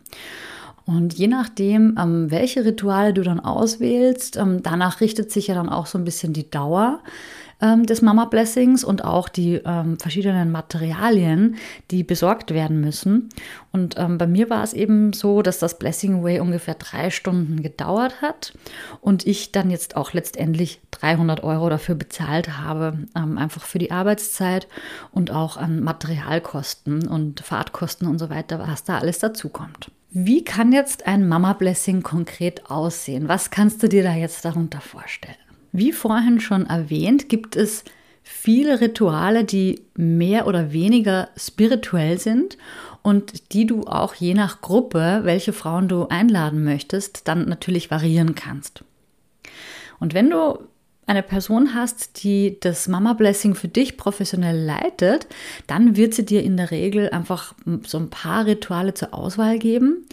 Und 0.86 1.14
je 1.14 1.28
nachdem, 1.28 1.98
ähm, 1.98 2.30
welche 2.30 2.66
Rituale 2.66 3.14
du 3.14 3.22
dann 3.22 3.40
auswählst, 3.40 4.36
ähm, 4.36 4.62
danach 4.64 5.00
richtet 5.00 5.32
sich 5.32 5.48
ja 5.48 5.56
dann 5.56 5.70
auch 5.70 5.86
so 5.86 5.98
ein 5.98 6.04
bisschen 6.04 6.34
die 6.34 6.50
Dauer 6.50 7.00
ähm, 7.62 7.86
des 7.86 8.02
Mama 8.02 8.26
Blessings 8.26 8.84
und 8.84 9.04
auch 9.04 9.30
die 9.30 9.62
ähm, 9.66 9.98
verschiedenen 10.00 10.52
Materialien, 10.52 11.56
die 11.92 12.04
besorgt 12.04 12.54
werden 12.54 12.82
müssen. 12.82 13.30
Und 13.72 13.96
ähm, 13.98 14.18
bei 14.18 14.28
mir 14.28 14.50
war 14.50 14.64
es 14.64 14.74
eben 14.74 15.14
so, 15.14 15.42
dass 15.42 15.60
das 15.60 15.80
Blessing 15.80 16.24
Way 16.24 16.40
ungefähr 16.40 16.76
drei 16.76 17.10
Stunden 17.10 17.62
gedauert 17.64 18.22
hat 18.22 18.54
und 19.02 19.26
ich 19.26 19.52
dann 19.52 19.70
jetzt 19.70 19.96
auch 19.96 20.14
letztendlich 20.14 20.82
300 20.92 21.44
Euro 21.44 21.70
dafür 21.70 21.96
bezahlt 21.96 22.58
habe, 22.58 23.00
ähm, 23.16 23.38
einfach 23.38 23.64
für 23.64 23.80
die 23.80 23.92
Arbeitszeit 23.92 24.68
und 25.12 25.32
auch 25.32 25.58
an 25.58 25.82
Materialkosten 25.82 27.08
und 27.08 27.42
Fahrtkosten 27.42 28.08
und 28.08 28.20
so 28.20 28.30
weiter, 28.30 28.60
was 28.60 28.84
da 28.84 29.00
alles 29.00 29.20
dazukommt. 29.20 29.92
Wie 30.16 30.44
kann 30.44 30.72
jetzt 30.72 31.08
ein 31.08 31.28
Mama 31.28 31.54
Blessing 31.54 32.04
konkret 32.04 32.70
aussehen? 32.70 33.28
Was 33.28 33.50
kannst 33.50 33.82
du 33.82 33.90
dir 33.90 34.04
da 34.04 34.14
jetzt 34.14 34.46
darunter 34.46 34.80
vorstellen? 34.80 35.43
Wie 35.74 35.92
vorhin 35.92 36.40
schon 36.40 36.68
erwähnt, 36.68 37.30
gibt 37.30 37.56
es 37.56 37.84
viele 38.22 38.80
Rituale, 38.80 39.44
die 39.44 39.82
mehr 39.96 40.48
oder 40.48 40.72
weniger 40.72 41.30
spirituell 41.36 42.20
sind 42.20 42.58
und 43.02 43.54
die 43.54 43.66
du 43.66 43.82
auch 43.82 44.14
je 44.14 44.36
nach 44.36 44.62
Gruppe, 44.62 45.22
welche 45.24 45.52
Frauen 45.52 45.88
du 45.88 46.08
einladen 46.08 46.64
möchtest, 46.64 47.28
dann 47.28 47.50
natürlich 47.50 47.90
variieren 47.90 48.36
kannst. 48.36 48.84
Und 50.00 50.14
wenn 50.14 50.30
du 50.30 50.60
eine 51.06 51.24
Person 51.24 51.74
hast, 51.74 52.24
die 52.24 52.60
das 52.60 52.88
Mama 52.88 53.14
Blessing 53.14 53.56
für 53.56 53.68
dich 53.68 53.98
professionell 53.98 54.64
leitet, 54.64 55.28
dann 55.68 55.98
wird 55.98 56.14
sie 56.14 56.24
dir 56.24 56.44
in 56.44 56.56
der 56.56 56.72
Regel 56.72 57.10
einfach 57.10 57.56
so 57.86 57.98
ein 57.98 58.10
paar 58.10 58.46
Rituale 58.46 58.94
zur 58.94 59.14
Auswahl 59.14 59.60
geben 59.60 60.06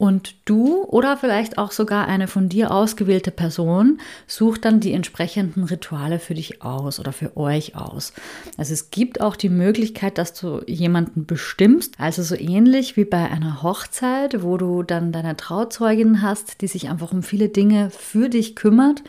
und 0.00 0.34
du 0.46 0.82
oder 0.84 1.18
vielleicht 1.18 1.58
auch 1.58 1.72
sogar 1.72 2.08
eine 2.08 2.26
von 2.26 2.48
dir 2.48 2.70
ausgewählte 2.70 3.30
Person 3.30 4.00
sucht 4.26 4.64
dann 4.64 4.80
die 4.80 4.94
entsprechenden 4.94 5.64
Rituale 5.64 6.18
für 6.18 6.32
dich 6.32 6.62
aus 6.62 6.98
oder 6.98 7.12
für 7.12 7.36
euch 7.36 7.76
aus. 7.76 8.14
Also 8.56 8.72
es 8.72 8.88
gibt 8.88 9.20
auch 9.20 9.36
die 9.36 9.50
Möglichkeit, 9.50 10.16
dass 10.16 10.32
du 10.32 10.62
jemanden 10.66 11.26
bestimmst, 11.26 12.00
also 12.00 12.22
so 12.22 12.34
ähnlich 12.34 12.96
wie 12.96 13.04
bei 13.04 13.30
einer 13.30 13.62
Hochzeit, 13.62 14.42
wo 14.42 14.56
du 14.56 14.82
dann 14.82 15.12
deine 15.12 15.36
Trauzeugin 15.36 16.22
hast, 16.22 16.62
die 16.62 16.66
sich 16.66 16.88
einfach 16.88 17.12
um 17.12 17.22
viele 17.22 17.50
Dinge 17.50 17.90
für 17.90 18.30
dich 18.30 18.56
kümmert, 18.56 19.02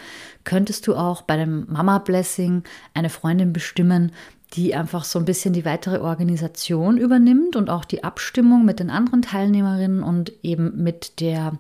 könntest 0.44 0.88
du 0.88 0.96
auch 0.96 1.22
bei 1.22 1.38
dem 1.38 1.68
Mama 1.70 2.00
Blessing 2.00 2.64
eine 2.94 3.10
Freundin 3.10 3.54
bestimmen, 3.54 4.12
die 4.54 4.76
einfach 4.76 5.04
so 5.04 5.20
ein 5.20 5.26
bisschen 5.26 5.54
die 5.54 5.66
weitere 5.66 6.00
Organisation 6.00 6.98
übernimmt 6.98 7.56
und 7.56 7.70
auch 7.70 7.86
die 7.86 8.04
Abstimmung 8.04 8.66
mit 8.66 8.80
den 8.80 8.90
anderen 8.90 9.22
Teilnehmerinnen 9.22 10.04
und 10.04 10.32
eben 10.44 10.84
mit 10.84 11.20
der 11.20 11.54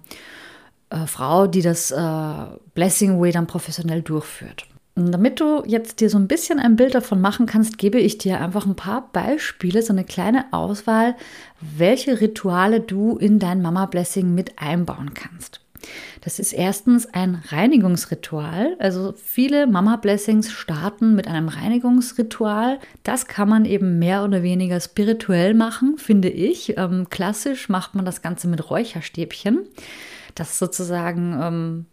äh, 0.90 1.06
Frau, 1.06 1.48
die 1.48 1.62
das 1.62 1.92
äh, 1.92 2.34
Blessing 2.74 3.20
Way 3.20 3.32
dann 3.32 3.48
professionell 3.48 4.02
durchführt. 4.02 4.66
Und 4.96 5.14
damit 5.14 5.40
du 5.40 5.64
jetzt 5.66 6.02
dir 6.02 6.10
so 6.10 6.18
ein 6.18 6.28
bisschen 6.28 6.60
ein 6.60 6.76
Bild 6.76 6.96
davon 6.96 7.22
machen 7.22 7.46
kannst, 7.46 7.78
gebe 7.78 7.98
ich 7.98 8.18
dir 8.18 8.42
einfach 8.42 8.66
ein 8.66 8.76
paar 8.76 9.10
Beispiele, 9.14 9.82
so 9.82 9.94
eine 9.94 10.04
kleine 10.04 10.52
Auswahl, 10.52 11.16
welche 11.62 12.20
Rituale 12.20 12.82
du 12.82 13.18
in 13.18 13.40
dein 13.40 13.62
Mama 13.62 13.86
Blessing 13.86 14.36
mit 14.36 14.60
einbauen 14.60 15.14
kannst. 15.14 15.61
Das 16.22 16.38
ist 16.38 16.54
erstens 16.54 17.08
ein 17.08 17.42
Reinigungsritual. 17.50 18.76
Also 18.78 19.14
viele 19.18 19.66
Mama 19.66 19.96
Blessings 19.96 20.52
starten 20.52 21.16
mit 21.16 21.28
einem 21.28 21.50
Reinigungsritual. 21.50 22.80
Das 23.02 23.26
kann 23.26 23.50
man 23.50 23.66
eben 23.66 23.98
mehr 23.98 24.24
oder 24.24 24.44
weniger 24.44 24.80
spirituell 24.80 25.56
machen, 25.56 25.98
finde 25.98 26.30
ich. 26.30 26.78
Ähm, 26.78 27.08
klassisch 27.10 27.70
macht 27.70 27.96
man 27.96 28.06
das 28.06 28.22
Ganze 28.22 28.48
mit 28.48 28.70
Räucherstäbchen. 28.70 29.62
Das 30.36 30.60
sozusagen 30.60 31.40
ähm, 31.42 31.86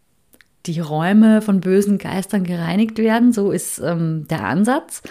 die 0.67 0.81
Räume 0.81 1.41
von 1.41 1.61
bösen 1.61 1.99
Geistern 1.99 2.45
gereinigt 2.45 2.99
werden. 2.99 3.33
So 3.33 3.51
ist 3.51 3.79
ähm, 3.79 4.27
der 4.29 4.45
Ansatz. 4.45 5.03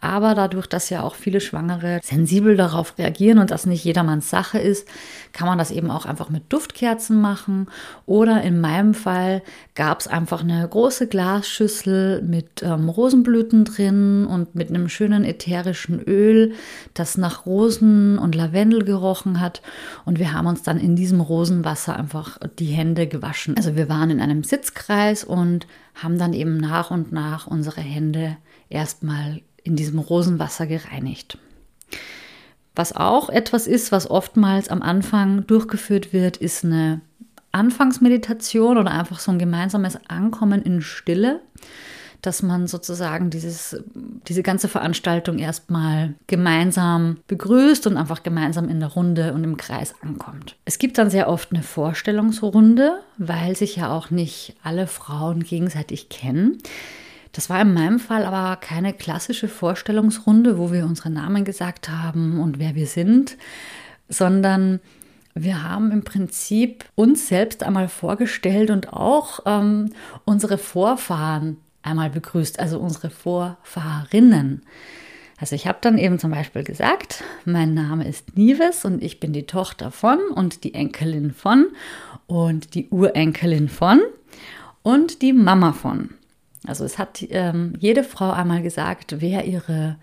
Aber 0.00 0.34
dadurch, 0.34 0.66
dass 0.66 0.90
ja 0.90 1.02
auch 1.02 1.14
viele 1.14 1.40
Schwangere 1.40 2.00
sensibel 2.02 2.56
darauf 2.56 2.98
reagieren 2.98 3.38
und 3.38 3.50
das 3.50 3.64
nicht 3.64 3.84
jedermanns 3.84 4.28
Sache 4.28 4.58
ist, 4.58 4.86
kann 5.32 5.48
man 5.48 5.56
das 5.56 5.70
eben 5.70 5.90
auch 5.90 6.04
einfach 6.04 6.28
mit 6.28 6.52
Duftkerzen 6.52 7.20
machen. 7.20 7.68
Oder 8.04 8.42
in 8.42 8.60
meinem 8.60 8.92
Fall 8.92 9.42
gab 9.74 10.00
es 10.00 10.06
einfach 10.06 10.42
eine 10.42 10.66
große 10.68 11.06
Glasschüssel 11.06 12.20
mit 12.20 12.62
ähm, 12.62 12.90
Rosenblüten 12.90 13.64
drin 13.64 14.26
und 14.26 14.54
mit 14.54 14.68
einem 14.68 14.90
schönen 14.90 15.24
ätherischen 15.24 16.00
Öl, 16.00 16.52
das 16.92 17.16
nach 17.16 17.46
Rosen 17.46 18.18
und 18.18 18.34
Lavendel 18.34 18.84
gerochen 18.84 19.40
hat. 19.40 19.62
Und 20.04 20.18
wir 20.18 20.34
haben 20.34 20.46
uns 20.46 20.62
dann 20.62 20.78
in 20.78 20.96
diesem 20.96 21.20
Rosenwasser 21.20 21.96
einfach 21.96 22.38
die 22.58 22.66
Hände 22.66 23.06
gewaschen. 23.06 23.56
Also 23.56 23.74
wir 23.74 23.88
waren 23.88 24.10
in 24.10 24.20
einem 24.20 24.44
Sitzkreis 24.44 24.93
und 25.24 25.66
haben 25.94 26.18
dann 26.18 26.32
eben 26.32 26.56
nach 26.56 26.90
und 26.90 27.12
nach 27.12 27.46
unsere 27.46 27.80
Hände 27.80 28.36
erstmal 28.68 29.42
in 29.62 29.76
diesem 29.76 29.98
Rosenwasser 29.98 30.66
gereinigt. 30.66 31.38
Was 32.74 32.94
auch 32.94 33.28
etwas 33.28 33.66
ist, 33.66 33.92
was 33.92 34.10
oftmals 34.10 34.68
am 34.68 34.82
Anfang 34.82 35.46
durchgeführt 35.46 36.12
wird, 36.12 36.36
ist 36.36 36.64
eine 36.64 37.00
Anfangsmeditation 37.52 38.78
oder 38.78 38.90
einfach 38.90 39.20
so 39.20 39.30
ein 39.30 39.38
gemeinsames 39.38 39.96
Ankommen 40.08 40.62
in 40.62 40.82
Stille, 40.82 41.40
dass 42.26 42.42
man 42.42 42.66
sozusagen 42.66 43.28
dieses, 43.28 43.76
diese 44.28 44.42
ganze 44.42 44.68
Veranstaltung 44.68 45.38
erstmal 45.38 46.14
gemeinsam 46.26 47.18
begrüßt 47.26 47.86
und 47.86 47.96
einfach 47.96 48.22
gemeinsam 48.22 48.68
in 48.68 48.80
der 48.80 48.90
Runde 48.90 49.34
und 49.34 49.44
im 49.44 49.56
Kreis 49.56 49.94
ankommt. 50.00 50.56
Es 50.64 50.78
gibt 50.78 50.96
dann 50.96 51.10
sehr 51.10 51.28
oft 51.28 51.52
eine 51.52 51.62
Vorstellungsrunde, 51.62 53.00
weil 53.18 53.56
sich 53.56 53.76
ja 53.76 53.92
auch 53.92 54.10
nicht 54.10 54.56
alle 54.62 54.86
Frauen 54.86 55.42
gegenseitig 55.42 56.08
kennen. 56.08 56.58
Das 57.32 57.50
war 57.50 57.60
in 57.60 57.74
meinem 57.74 57.98
Fall 57.98 58.24
aber 58.24 58.56
keine 58.56 58.94
klassische 58.94 59.48
Vorstellungsrunde, 59.48 60.56
wo 60.56 60.72
wir 60.72 60.86
unsere 60.86 61.10
Namen 61.10 61.44
gesagt 61.44 61.90
haben 61.90 62.40
und 62.40 62.58
wer 62.58 62.74
wir 62.74 62.86
sind, 62.86 63.36
sondern 64.08 64.80
wir 65.34 65.64
haben 65.64 65.90
im 65.90 66.04
Prinzip 66.04 66.84
uns 66.94 67.26
selbst 67.28 67.64
einmal 67.64 67.88
vorgestellt 67.88 68.70
und 68.70 68.92
auch 68.92 69.40
ähm, 69.46 69.90
unsere 70.24 70.58
Vorfahren 70.58 71.56
einmal 71.84 72.10
begrüßt, 72.10 72.58
also 72.58 72.80
unsere 72.80 73.10
Vorfahrinnen. 73.10 74.62
Also 75.38 75.54
ich 75.54 75.66
habe 75.66 75.78
dann 75.80 75.98
eben 75.98 76.18
zum 76.18 76.30
Beispiel 76.30 76.64
gesagt, 76.64 77.22
mein 77.44 77.74
Name 77.74 78.08
ist 78.08 78.36
Nives 78.36 78.84
und 78.84 79.02
ich 79.02 79.20
bin 79.20 79.32
die 79.32 79.46
Tochter 79.46 79.90
von 79.90 80.18
und 80.34 80.64
die 80.64 80.74
Enkelin 80.74 81.32
von 81.32 81.66
und 82.26 82.74
die 82.74 82.88
Urenkelin 82.88 83.68
von 83.68 84.00
und 84.82 85.22
die 85.22 85.32
Mama 85.32 85.72
von. 85.72 86.10
Also 86.66 86.84
es 86.84 86.98
hat 86.98 87.24
ähm, 87.28 87.74
jede 87.78 88.04
Frau 88.04 88.30
einmal 88.30 88.62
gesagt, 88.62 89.16
wer 89.18 89.44
ihre 89.44 89.96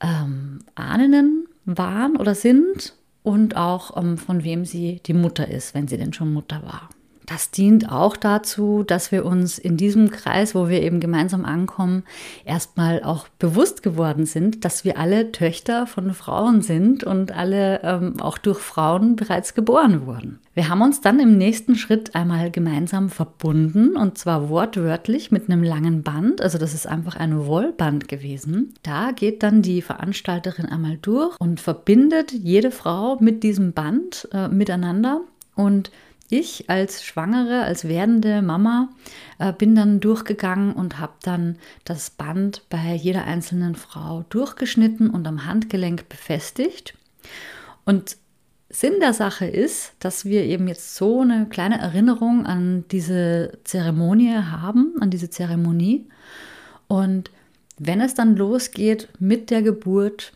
ähm, 0.00 0.60
Ahnen 0.74 1.46
waren 1.64 2.16
oder 2.16 2.34
sind 2.34 2.94
und 3.22 3.56
auch 3.56 3.96
ähm, 3.96 4.18
von 4.18 4.42
wem 4.42 4.64
sie 4.64 5.00
die 5.06 5.14
Mutter 5.14 5.48
ist, 5.48 5.74
wenn 5.74 5.86
sie 5.86 5.98
denn 5.98 6.12
schon 6.12 6.32
Mutter 6.32 6.62
war. 6.62 6.88
Das 7.26 7.50
dient 7.50 7.90
auch 7.90 8.16
dazu, 8.16 8.84
dass 8.84 9.10
wir 9.10 9.26
uns 9.26 9.58
in 9.58 9.76
diesem 9.76 10.10
Kreis, 10.10 10.54
wo 10.54 10.68
wir 10.68 10.80
eben 10.82 11.00
gemeinsam 11.00 11.44
ankommen, 11.44 12.04
erstmal 12.44 13.02
auch 13.02 13.26
bewusst 13.40 13.82
geworden 13.82 14.26
sind, 14.26 14.64
dass 14.64 14.84
wir 14.84 14.96
alle 14.96 15.32
Töchter 15.32 15.88
von 15.88 16.14
Frauen 16.14 16.62
sind 16.62 17.02
und 17.02 17.32
alle 17.32 17.80
ähm, 17.82 18.20
auch 18.20 18.38
durch 18.38 18.60
Frauen 18.60 19.16
bereits 19.16 19.54
geboren 19.54 20.06
wurden. 20.06 20.38
Wir 20.54 20.68
haben 20.68 20.82
uns 20.82 21.00
dann 21.00 21.18
im 21.18 21.36
nächsten 21.36 21.74
Schritt 21.74 22.14
einmal 22.14 22.52
gemeinsam 22.52 23.10
verbunden 23.10 23.96
und 23.96 24.16
zwar 24.16 24.48
wortwörtlich 24.48 25.32
mit 25.32 25.50
einem 25.50 25.64
langen 25.64 26.02
Band. 26.02 26.40
Also 26.40 26.58
das 26.58 26.74
ist 26.74 26.86
einfach 26.86 27.16
ein 27.16 27.46
Wollband 27.46 28.06
gewesen. 28.06 28.72
Da 28.84 29.10
geht 29.10 29.42
dann 29.42 29.62
die 29.62 29.82
Veranstalterin 29.82 30.66
einmal 30.66 30.96
durch 31.02 31.34
und 31.40 31.60
verbindet 31.60 32.32
jede 32.32 32.70
Frau 32.70 33.18
mit 33.20 33.42
diesem 33.42 33.72
Band 33.72 34.28
äh, 34.32 34.46
miteinander 34.48 35.22
und 35.56 35.90
ich 36.30 36.68
als 36.68 37.04
Schwangere, 37.04 37.62
als 37.62 37.88
werdende 37.88 38.42
Mama 38.42 38.90
äh, 39.38 39.52
bin 39.52 39.74
dann 39.74 40.00
durchgegangen 40.00 40.72
und 40.72 40.98
habe 40.98 41.14
dann 41.22 41.56
das 41.84 42.10
Band 42.10 42.62
bei 42.68 42.94
jeder 42.94 43.24
einzelnen 43.24 43.74
Frau 43.74 44.24
durchgeschnitten 44.28 45.10
und 45.10 45.26
am 45.26 45.46
Handgelenk 45.46 46.08
befestigt. 46.08 46.94
Und 47.84 48.16
Sinn 48.68 48.94
der 49.00 49.12
Sache 49.12 49.46
ist, 49.46 49.92
dass 50.00 50.24
wir 50.24 50.44
eben 50.44 50.66
jetzt 50.68 50.96
so 50.96 51.20
eine 51.20 51.46
kleine 51.46 51.78
Erinnerung 51.78 52.46
an 52.46 52.84
diese 52.90 53.58
Zeremonie 53.64 54.34
haben, 54.34 54.94
an 55.00 55.10
diese 55.10 55.30
Zeremonie. 55.30 56.06
Und 56.88 57.30
wenn 57.78 58.00
es 58.00 58.14
dann 58.14 58.36
losgeht 58.36 59.08
mit 59.18 59.50
der 59.50 59.62
Geburt, 59.62 60.32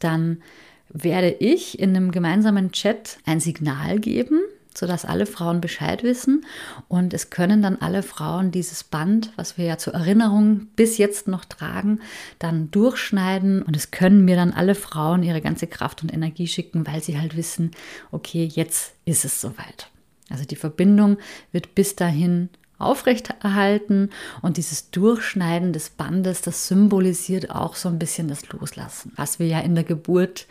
dann 0.00 0.42
werde 0.88 1.30
ich 1.30 1.78
in 1.78 1.90
einem 1.90 2.10
gemeinsamen 2.10 2.72
Chat 2.72 3.18
ein 3.24 3.38
Signal 3.38 4.00
geben, 4.00 4.40
sodass 4.76 5.04
alle 5.04 5.26
Frauen 5.26 5.60
Bescheid 5.60 6.02
wissen. 6.02 6.44
Und 6.88 7.14
es 7.14 7.30
können 7.30 7.62
dann 7.62 7.76
alle 7.76 8.02
Frauen 8.02 8.50
dieses 8.50 8.84
Band, 8.84 9.32
was 9.36 9.58
wir 9.58 9.64
ja 9.64 9.78
zur 9.78 9.94
Erinnerung 9.94 10.66
bis 10.76 10.98
jetzt 10.98 11.28
noch 11.28 11.44
tragen, 11.44 12.00
dann 12.38 12.70
durchschneiden. 12.70 13.62
Und 13.62 13.76
es 13.76 13.90
können 13.90 14.24
mir 14.24 14.36
dann 14.36 14.52
alle 14.52 14.74
Frauen 14.74 15.22
ihre 15.22 15.40
ganze 15.40 15.66
Kraft 15.66 16.02
und 16.02 16.12
Energie 16.12 16.46
schicken, 16.46 16.86
weil 16.86 17.02
sie 17.02 17.18
halt 17.18 17.36
wissen, 17.36 17.72
okay, 18.10 18.48
jetzt 18.52 18.94
ist 19.04 19.24
es 19.24 19.40
soweit. 19.40 19.90
Also 20.30 20.44
die 20.44 20.56
Verbindung 20.56 21.18
wird 21.52 21.74
bis 21.74 21.96
dahin 21.96 22.48
aufrechterhalten 22.80 24.10
und 24.40 24.56
dieses 24.56 24.90
Durchschneiden 24.90 25.72
des 25.72 25.90
Bandes, 25.90 26.40
das 26.40 26.66
symbolisiert 26.66 27.50
auch 27.50 27.74
so 27.74 27.88
ein 27.88 27.98
bisschen 27.98 28.26
das 28.26 28.48
Loslassen, 28.48 29.12
was 29.16 29.38
wir 29.38 29.46
ja 29.46 29.60
in 29.60 29.74
der 29.74 29.84
Geburt 29.84 30.46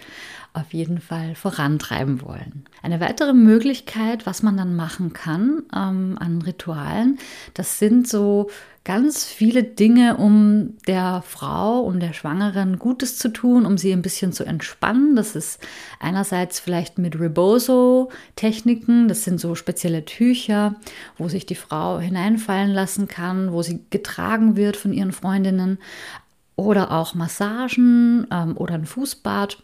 auf 0.53 0.73
jeden 0.73 0.99
Fall 0.99 1.35
vorantreiben 1.35 2.21
wollen. 2.21 2.65
Eine 2.81 2.99
weitere 2.99 3.33
Möglichkeit, 3.33 4.25
was 4.25 4.41
man 4.43 4.57
dann 4.57 4.75
machen 4.75 5.13
kann 5.13 5.63
ähm, 5.75 6.17
an 6.19 6.41
Ritualen, 6.41 7.19
das 7.53 7.79
sind 7.79 8.07
so 8.07 8.49
ganz 8.83 9.25
viele 9.25 9.63
Dinge, 9.63 10.17
um 10.17 10.75
der 10.87 11.21
Frau, 11.23 11.81
um 11.81 11.99
der 11.99 12.13
Schwangeren 12.13 12.79
Gutes 12.79 13.19
zu 13.19 13.29
tun, 13.29 13.67
um 13.67 13.77
sie 13.77 13.91
ein 13.91 14.01
bisschen 14.01 14.33
zu 14.33 14.45
entspannen. 14.45 15.15
Das 15.15 15.35
ist 15.35 15.59
einerseits 15.99 16.59
vielleicht 16.59 16.97
mit 16.97 17.19
Rebozo-Techniken, 17.19 19.07
das 19.07 19.23
sind 19.23 19.39
so 19.39 19.53
spezielle 19.53 20.05
Tücher, 20.05 20.75
wo 21.19 21.27
sich 21.27 21.45
die 21.45 21.53
Frau 21.53 21.99
hineinfallen 21.99 22.71
lassen 22.71 23.07
kann, 23.07 23.51
wo 23.51 23.61
sie 23.61 23.85
getragen 23.91 24.55
wird 24.55 24.75
von 24.75 24.91
ihren 24.91 25.11
Freundinnen 25.11 25.77
oder 26.55 26.91
auch 26.91 27.13
Massagen 27.13 28.25
ähm, 28.31 28.57
oder 28.57 28.73
ein 28.73 28.85
Fußbad. 28.85 29.61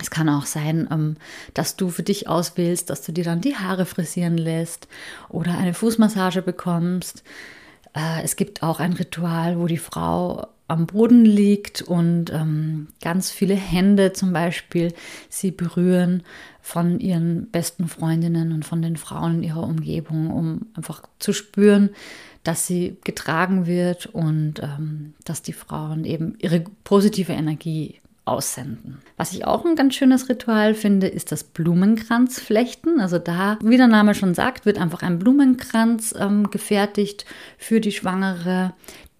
Es 0.00 0.10
kann 0.10 0.28
auch 0.28 0.46
sein, 0.46 0.88
ähm, 0.90 1.16
dass 1.54 1.76
du 1.76 1.90
für 1.90 2.02
dich 2.02 2.28
auswählst, 2.28 2.90
dass 2.90 3.02
du 3.02 3.12
dir 3.12 3.24
dann 3.24 3.40
die 3.40 3.56
Haare 3.56 3.86
frisieren 3.86 4.36
lässt 4.36 4.88
oder 5.28 5.56
eine 5.56 5.74
Fußmassage 5.74 6.42
bekommst. 6.42 7.22
Äh, 7.94 8.22
es 8.22 8.36
gibt 8.36 8.62
auch 8.62 8.80
ein 8.80 8.94
Ritual, 8.94 9.58
wo 9.58 9.66
die 9.66 9.78
Frau 9.78 10.46
am 10.68 10.86
Boden 10.86 11.24
liegt 11.24 11.82
und 11.82 12.32
ähm, 12.32 12.88
ganz 13.02 13.30
viele 13.32 13.54
Hände 13.54 14.12
zum 14.12 14.32
Beispiel 14.32 14.94
sie 15.28 15.50
berühren 15.50 16.22
von 16.62 17.00
ihren 17.00 17.50
besten 17.50 17.88
Freundinnen 17.88 18.52
und 18.52 18.64
von 18.64 18.80
den 18.80 18.96
Frauen 18.96 19.36
in 19.36 19.42
ihrer 19.42 19.64
Umgebung, 19.64 20.30
um 20.30 20.66
einfach 20.74 21.02
zu 21.18 21.32
spüren, 21.32 21.90
dass 22.44 22.68
sie 22.68 22.96
getragen 23.02 23.66
wird 23.66 24.06
und 24.06 24.62
ähm, 24.62 25.14
dass 25.24 25.42
die 25.42 25.52
Frauen 25.52 26.04
eben 26.04 26.36
ihre 26.38 26.62
positive 26.84 27.32
Energie 27.32 28.00
aussenden. 28.30 28.98
Was 29.16 29.32
ich 29.32 29.44
auch 29.44 29.64
ein 29.64 29.74
ganz 29.74 29.94
schönes 29.94 30.28
Ritual 30.28 30.74
finde, 30.74 31.08
ist 31.08 31.32
das 31.32 31.44
Blumenkranzflechten. 31.44 33.00
Also 33.00 33.18
da, 33.18 33.58
wie 33.62 33.76
der 33.76 33.88
Name 33.88 34.14
schon 34.14 34.34
sagt, 34.34 34.66
wird 34.66 34.78
einfach 34.78 35.02
ein 35.02 35.18
Blumenkranz 35.18 36.14
ähm, 36.18 36.50
gefertigt 36.50 37.24
für 37.58 37.80
die 37.80 37.92
Schwangere, 37.92 38.72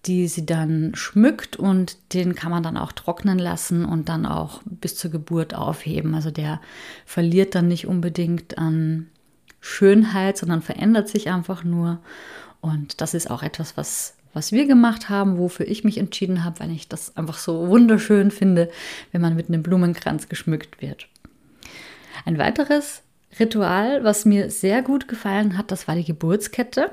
die 0.05 0.27
sie 0.27 0.45
dann 0.45 0.93
schmückt 0.95 1.57
und 1.57 1.97
den 2.13 2.33
kann 2.33 2.51
man 2.51 2.63
dann 2.63 2.77
auch 2.77 2.91
trocknen 2.91 3.37
lassen 3.37 3.85
und 3.85 4.09
dann 4.09 4.25
auch 4.25 4.61
bis 4.65 4.95
zur 4.95 5.11
Geburt 5.11 5.53
aufheben. 5.53 6.15
Also 6.15 6.31
der 6.31 6.59
verliert 7.05 7.53
dann 7.53 7.67
nicht 7.67 7.85
unbedingt 7.87 8.57
an 8.57 9.07
Schönheit, 9.59 10.37
sondern 10.37 10.61
verändert 10.61 11.07
sich 11.07 11.29
einfach 11.29 11.63
nur. 11.63 11.99
Und 12.61 13.01
das 13.01 13.13
ist 13.13 13.29
auch 13.29 13.43
etwas, 13.43 13.77
was 13.77 14.15
was 14.33 14.51
wir 14.51 14.65
gemacht 14.65 15.09
haben, 15.09 15.37
wofür 15.37 15.67
ich 15.67 15.83
mich 15.83 15.97
entschieden 15.97 16.43
habe, 16.43 16.59
weil 16.59 16.71
ich 16.71 16.87
das 16.87 17.15
einfach 17.17 17.37
so 17.37 17.67
wunderschön 17.67 18.31
finde, 18.31 18.69
wenn 19.11 19.21
man 19.21 19.35
mit 19.35 19.49
einem 19.49 19.63
Blumenkranz 19.63 20.29
geschmückt 20.29 20.81
wird. 20.81 21.07
Ein 22.25 22.37
weiteres 22.37 23.03
Ritual, 23.39 24.03
was 24.03 24.25
mir 24.25 24.49
sehr 24.49 24.81
gut 24.81 25.07
gefallen 25.07 25.57
hat, 25.57 25.71
das 25.71 25.87
war 25.87 25.95
die 25.95 26.05
Geburtskette. 26.05 26.91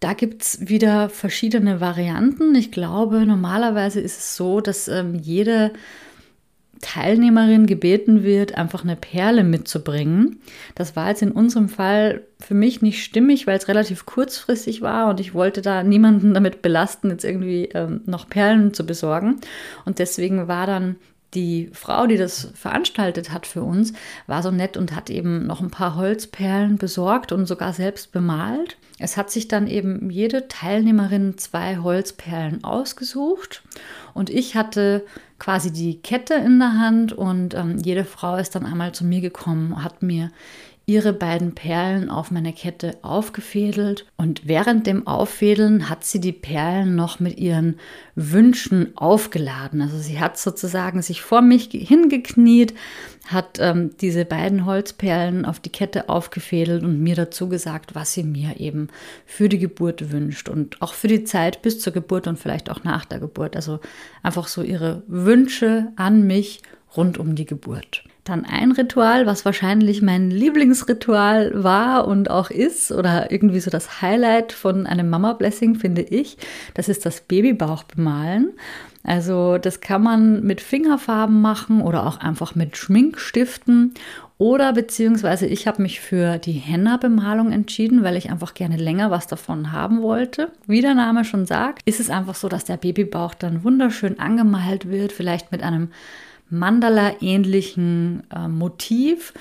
Da 0.00 0.12
gibt 0.12 0.42
es 0.42 0.68
wieder 0.68 1.08
verschiedene 1.08 1.80
Varianten. 1.80 2.54
Ich 2.54 2.70
glaube, 2.70 3.26
normalerweise 3.26 4.00
ist 4.00 4.18
es 4.18 4.36
so, 4.36 4.60
dass 4.60 4.86
ähm, 4.86 5.16
jede 5.16 5.72
Teilnehmerin 6.80 7.66
gebeten 7.66 8.22
wird, 8.22 8.56
einfach 8.56 8.84
eine 8.84 8.96
Perle 8.96 9.44
mitzubringen. 9.44 10.40
Das 10.74 10.96
war 10.96 11.08
jetzt 11.08 11.22
in 11.22 11.32
unserem 11.32 11.68
Fall 11.68 12.22
für 12.40 12.54
mich 12.54 12.82
nicht 12.82 13.02
stimmig, 13.02 13.46
weil 13.46 13.58
es 13.58 13.68
relativ 13.68 14.06
kurzfristig 14.06 14.80
war 14.80 15.08
und 15.10 15.20
ich 15.20 15.34
wollte 15.34 15.62
da 15.62 15.82
niemanden 15.82 16.34
damit 16.34 16.62
belasten, 16.62 17.10
jetzt 17.10 17.24
irgendwie 17.24 17.66
ähm, 17.74 18.02
noch 18.06 18.28
Perlen 18.28 18.74
zu 18.74 18.86
besorgen. 18.86 19.40
Und 19.84 19.98
deswegen 19.98 20.48
war 20.48 20.66
dann 20.66 20.96
die 21.34 21.68
Frau, 21.74 22.06
die 22.06 22.16
das 22.16 22.52
veranstaltet 22.54 23.30
hat 23.32 23.46
für 23.46 23.62
uns, 23.62 23.92
war 24.26 24.42
so 24.42 24.50
nett 24.50 24.76
und 24.76 24.94
hat 24.94 25.10
eben 25.10 25.46
noch 25.46 25.60
ein 25.60 25.70
paar 25.70 25.94
Holzperlen 25.94 26.78
besorgt 26.78 27.32
und 27.32 27.46
sogar 27.46 27.74
selbst 27.74 28.12
bemalt. 28.12 28.78
Es 28.98 29.16
hat 29.16 29.30
sich 29.30 29.46
dann 29.46 29.66
eben 29.66 30.10
jede 30.10 30.48
Teilnehmerin 30.48 31.36
zwei 31.36 31.78
Holzperlen 31.78 32.64
ausgesucht 32.64 33.62
und 34.14 34.30
ich 34.30 34.56
hatte 34.56 35.04
quasi 35.38 35.72
die 35.72 36.00
Kette 36.00 36.34
in 36.34 36.58
der 36.58 36.78
Hand 36.78 37.12
und 37.12 37.54
ähm, 37.54 37.78
jede 37.78 38.04
Frau 38.04 38.36
ist 38.36 38.54
dann 38.54 38.66
einmal 38.66 38.92
zu 38.92 39.04
mir 39.04 39.20
gekommen, 39.20 39.82
hat 39.82 40.02
mir 40.02 40.30
ihre 40.88 41.12
beiden 41.12 41.54
Perlen 41.54 42.08
auf 42.08 42.30
meine 42.30 42.54
Kette 42.54 42.96
aufgefädelt 43.02 44.06
und 44.16 44.48
während 44.48 44.86
dem 44.86 45.06
Auffädeln 45.06 45.90
hat 45.90 46.02
sie 46.02 46.18
die 46.18 46.32
Perlen 46.32 46.96
noch 46.96 47.20
mit 47.20 47.38
ihren 47.38 47.78
Wünschen 48.14 48.96
aufgeladen. 48.96 49.82
Also 49.82 49.98
sie 49.98 50.18
hat 50.18 50.38
sozusagen 50.38 51.02
sich 51.02 51.20
vor 51.20 51.42
mich 51.42 51.68
hingekniet, 51.72 52.72
hat 53.26 53.58
ähm, 53.60 53.90
diese 54.00 54.24
beiden 54.24 54.64
Holzperlen 54.64 55.44
auf 55.44 55.60
die 55.60 55.68
Kette 55.68 56.08
aufgefädelt 56.08 56.82
und 56.82 57.02
mir 57.02 57.16
dazu 57.16 57.50
gesagt, 57.50 57.94
was 57.94 58.14
sie 58.14 58.22
mir 58.22 58.58
eben 58.58 58.88
für 59.26 59.50
die 59.50 59.58
Geburt 59.58 60.10
wünscht 60.10 60.48
und 60.48 60.80
auch 60.80 60.94
für 60.94 61.08
die 61.08 61.24
Zeit 61.24 61.60
bis 61.60 61.80
zur 61.80 61.92
Geburt 61.92 62.26
und 62.26 62.38
vielleicht 62.38 62.70
auch 62.70 62.82
nach 62.82 63.04
der 63.04 63.18
Geburt. 63.18 63.56
Also 63.56 63.80
einfach 64.22 64.48
so 64.48 64.62
ihre 64.62 65.02
Wünsche 65.06 65.27
an 65.96 66.26
mich 66.26 66.62
rund 66.96 67.18
um 67.18 67.34
die 67.34 67.44
Geburt. 67.44 68.04
Dann 68.24 68.44
ein 68.44 68.72
Ritual, 68.72 69.26
was 69.26 69.44
wahrscheinlich 69.44 70.02
mein 70.02 70.30
Lieblingsritual 70.30 71.62
war 71.64 72.06
und 72.06 72.30
auch 72.30 72.50
ist 72.50 72.92
oder 72.92 73.30
irgendwie 73.30 73.60
so 73.60 73.70
das 73.70 74.02
Highlight 74.02 74.52
von 74.52 74.86
einem 74.86 75.08
Mama 75.08 75.32
Blessing 75.32 75.76
finde 75.76 76.02
ich, 76.02 76.36
das 76.74 76.88
ist 76.88 77.06
das 77.06 77.22
Babybauch 77.22 77.84
bemalen. 77.84 78.52
Also 79.02 79.56
das 79.56 79.80
kann 79.80 80.02
man 80.02 80.42
mit 80.42 80.60
Fingerfarben 80.60 81.40
machen 81.40 81.80
oder 81.80 82.06
auch 82.06 82.18
einfach 82.18 82.54
mit 82.54 82.76
Schminkstiften 82.76 83.94
oder 84.38 84.72
beziehungsweise 84.72 85.46
ich 85.46 85.66
habe 85.66 85.82
mich 85.82 86.00
für 86.00 86.38
die 86.38 86.52
Henna-Bemalung 86.52 87.50
entschieden, 87.50 88.04
weil 88.04 88.16
ich 88.16 88.30
einfach 88.30 88.54
gerne 88.54 88.76
länger 88.76 89.10
was 89.10 89.26
davon 89.26 89.72
haben 89.72 90.00
wollte. 90.00 90.52
Wie 90.68 90.80
der 90.80 90.94
Name 90.94 91.24
schon 91.24 91.44
sagt, 91.44 91.82
ist 91.86 91.98
es 91.98 92.08
einfach 92.08 92.36
so, 92.36 92.48
dass 92.48 92.64
der 92.64 92.76
Babybauch 92.76 93.34
dann 93.34 93.64
wunderschön 93.64 94.20
angemalt 94.20 94.88
wird, 94.88 95.10
vielleicht 95.10 95.50
mit 95.50 95.64
einem 95.64 95.90
Mandala-ähnlichen 96.50 98.22
äh, 98.32 98.46
Motiv. 98.46 99.34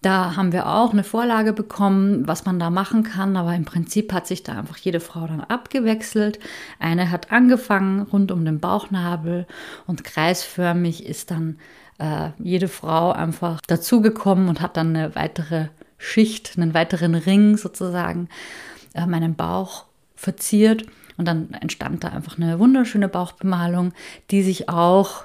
Da 0.00 0.36
haben 0.36 0.52
wir 0.52 0.66
auch 0.68 0.92
eine 0.92 1.04
Vorlage 1.04 1.52
bekommen, 1.52 2.26
was 2.26 2.46
man 2.46 2.58
da 2.58 2.70
machen 2.70 3.02
kann, 3.02 3.36
aber 3.36 3.54
im 3.54 3.64
Prinzip 3.64 4.12
hat 4.12 4.26
sich 4.26 4.44
da 4.44 4.56
einfach 4.56 4.76
jede 4.78 5.00
Frau 5.00 5.26
dann 5.26 5.40
abgewechselt. 5.40 6.38
Eine 6.78 7.10
hat 7.10 7.32
angefangen 7.32 8.02
rund 8.02 8.32
um 8.32 8.44
den 8.44 8.60
Bauchnabel 8.60 9.46
und 9.86 10.04
kreisförmig 10.04 11.04
ist 11.04 11.32
dann 11.32 11.58
äh, 11.98 12.30
jede 12.38 12.68
Frau 12.68 13.12
einfach 13.12 13.60
dazugekommen 13.60 14.48
und 14.48 14.60
hat 14.60 14.76
dann 14.76 14.94
eine 14.94 15.14
weitere 15.14 15.68
Schicht, 15.98 16.52
einen 16.56 16.74
weiteren 16.74 17.14
Ring 17.14 17.56
sozusagen, 17.56 18.28
äh, 18.94 19.06
meinen 19.06 19.34
Bauch 19.34 19.86
verziert. 20.14 20.86
Und 21.16 21.26
dann 21.26 21.52
entstand 21.54 22.04
da 22.04 22.08
einfach 22.08 22.38
eine 22.38 22.60
wunderschöne 22.60 23.08
Bauchbemalung, 23.08 23.92
die 24.30 24.42
sich 24.42 24.68
auch, 24.68 25.24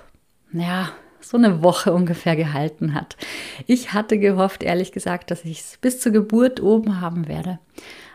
ja, 0.52 0.90
so 1.22 1.38
eine 1.38 1.64
Woche 1.64 1.94
ungefähr 1.94 2.36
gehalten 2.36 2.94
hat. 2.94 3.16
Ich 3.66 3.94
hatte 3.94 4.20
gehofft, 4.20 4.62
ehrlich 4.62 4.92
gesagt, 4.92 5.32
dass 5.32 5.46
ich 5.46 5.62
es 5.62 5.78
bis 5.80 6.00
zur 6.00 6.12
Geburt 6.12 6.62
oben 6.62 7.00
haben 7.00 7.28
werde. 7.28 7.60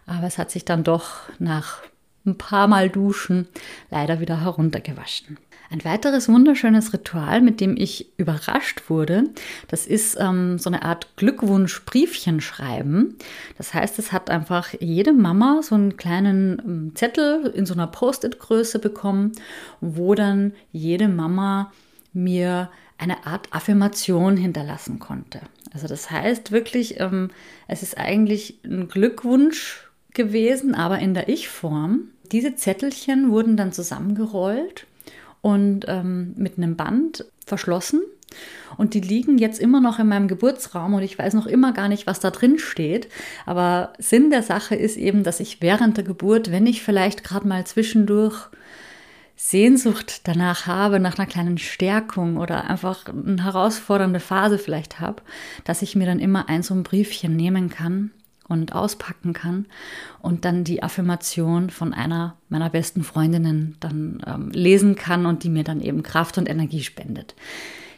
Aber 0.06 0.26
es 0.26 0.38
hat 0.38 0.50
sich 0.50 0.64
dann 0.64 0.84
doch 0.84 1.20
nach 1.38 1.82
ein 2.26 2.36
paar 2.36 2.68
Mal 2.68 2.90
Duschen 2.90 3.48
leider 3.90 4.20
wieder 4.20 4.42
heruntergewaschen. 4.42 5.38
Ein 5.70 5.84
weiteres 5.84 6.30
wunderschönes 6.30 6.94
Ritual, 6.94 7.42
mit 7.42 7.60
dem 7.60 7.76
ich 7.76 8.10
überrascht 8.16 8.88
wurde, 8.88 9.24
das 9.68 9.86
ist 9.86 10.16
ähm, 10.18 10.58
so 10.58 10.70
eine 10.70 10.82
Art 10.82 11.14
Glückwunsch-Briefchen 11.16 12.40
schreiben. 12.40 13.16
Das 13.58 13.74
heißt, 13.74 13.98
es 13.98 14.10
hat 14.10 14.30
einfach 14.30 14.72
jede 14.80 15.12
Mama 15.12 15.60
so 15.62 15.74
einen 15.74 15.98
kleinen 15.98 16.62
ähm, 16.64 16.92
Zettel 16.94 17.52
in 17.54 17.66
so 17.66 17.74
einer 17.74 17.86
Post-it-Größe 17.86 18.78
bekommen, 18.78 19.32
wo 19.82 20.14
dann 20.14 20.52
jede 20.72 21.06
Mama 21.06 21.70
mir 22.14 22.70
eine 22.96 23.26
Art 23.26 23.48
Affirmation 23.50 24.38
hinterlassen 24.38 24.98
konnte. 24.98 25.40
Also 25.74 25.86
das 25.86 26.10
heißt 26.10 26.50
wirklich, 26.50 26.98
ähm, 26.98 27.28
es 27.66 27.82
ist 27.82 27.98
eigentlich 27.98 28.58
ein 28.64 28.88
Glückwunsch 28.88 29.86
gewesen, 30.14 30.74
aber 30.74 30.98
in 30.98 31.12
der 31.12 31.28
Ich-Form. 31.28 32.08
Diese 32.32 32.54
Zettelchen 32.54 33.30
wurden 33.30 33.58
dann 33.58 33.72
zusammengerollt 33.72 34.86
und 35.40 35.86
ähm, 35.88 36.34
mit 36.36 36.56
einem 36.56 36.76
Band 36.76 37.24
verschlossen. 37.46 38.02
Und 38.76 38.94
die 38.94 39.00
liegen 39.00 39.38
jetzt 39.38 39.58
immer 39.58 39.80
noch 39.80 39.98
in 39.98 40.08
meinem 40.08 40.28
Geburtsraum 40.28 40.94
und 40.94 41.02
ich 41.02 41.18
weiß 41.18 41.32
noch 41.34 41.46
immer 41.46 41.72
gar 41.72 41.88
nicht, 41.88 42.06
was 42.06 42.20
da 42.20 42.30
drin 42.30 42.58
steht. 42.58 43.08
Aber 43.46 43.94
Sinn 43.98 44.30
der 44.30 44.42
Sache 44.42 44.74
ist 44.74 44.96
eben, 44.96 45.24
dass 45.24 45.40
ich 45.40 45.62
während 45.62 45.96
der 45.96 46.04
Geburt, 46.04 46.52
wenn 46.52 46.66
ich 46.66 46.82
vielleicht 46.82 47.24
gerade 47.24 47.48
mal 47.48 47.66
zwischendurch 47.66 48.48
Sehnsucht 49.34 50.26
danach 50.28 50.66
habe, 50.66 51.00
nach 51.00 51.16
einer 51.16 51.28
kleinen 51.28 51.58
Stärkung 51.58 52.36
oder 52.36 52.68
einfach 52.68 53.06
eine 53.06 53.44
herausfordernde 53.44 54.20
Phase 54.20 54.58
vielleicht 54.58 55.00
habe, 55.00 55.22
dass 55.64 55.80
ich 55.80 55.96
mir 55.96 56.06
dann 56.06 56.18
immer 56.18 56.48
ein 56.48 56.62
so 56.62 56.74
ein 56.74 56.82
Briefchen 56.82 57.34
nehmen 57.34 57.70
kann 57.70 58.10
und 58.48 58.74
auspacken 58.74 59.32
kann 59.32 59.66
und 60.20 60.44
dann 60.44 60.64
die 60.64 60.82
Affirmation 60.82 61.70
von 61.70 61.92
einer 61.92 62.36
meiner 62.48 62.70
besten 62.70 63.04
Freundinnen 63.04 63.76
dann 63.80 64.22
ähm, 64.26 64.50
lesen 64.50 64.96
kann 64.96 65.26
und 65.26 65.44
die 65.44 65.50
mir 65.50 65.64
dann 65.64 65.80
eben 65.80 66.02
Kraft 66.02 66.38
und 66.38 66.48
Energie 66.48 66.82
spendet. 66.82 67.34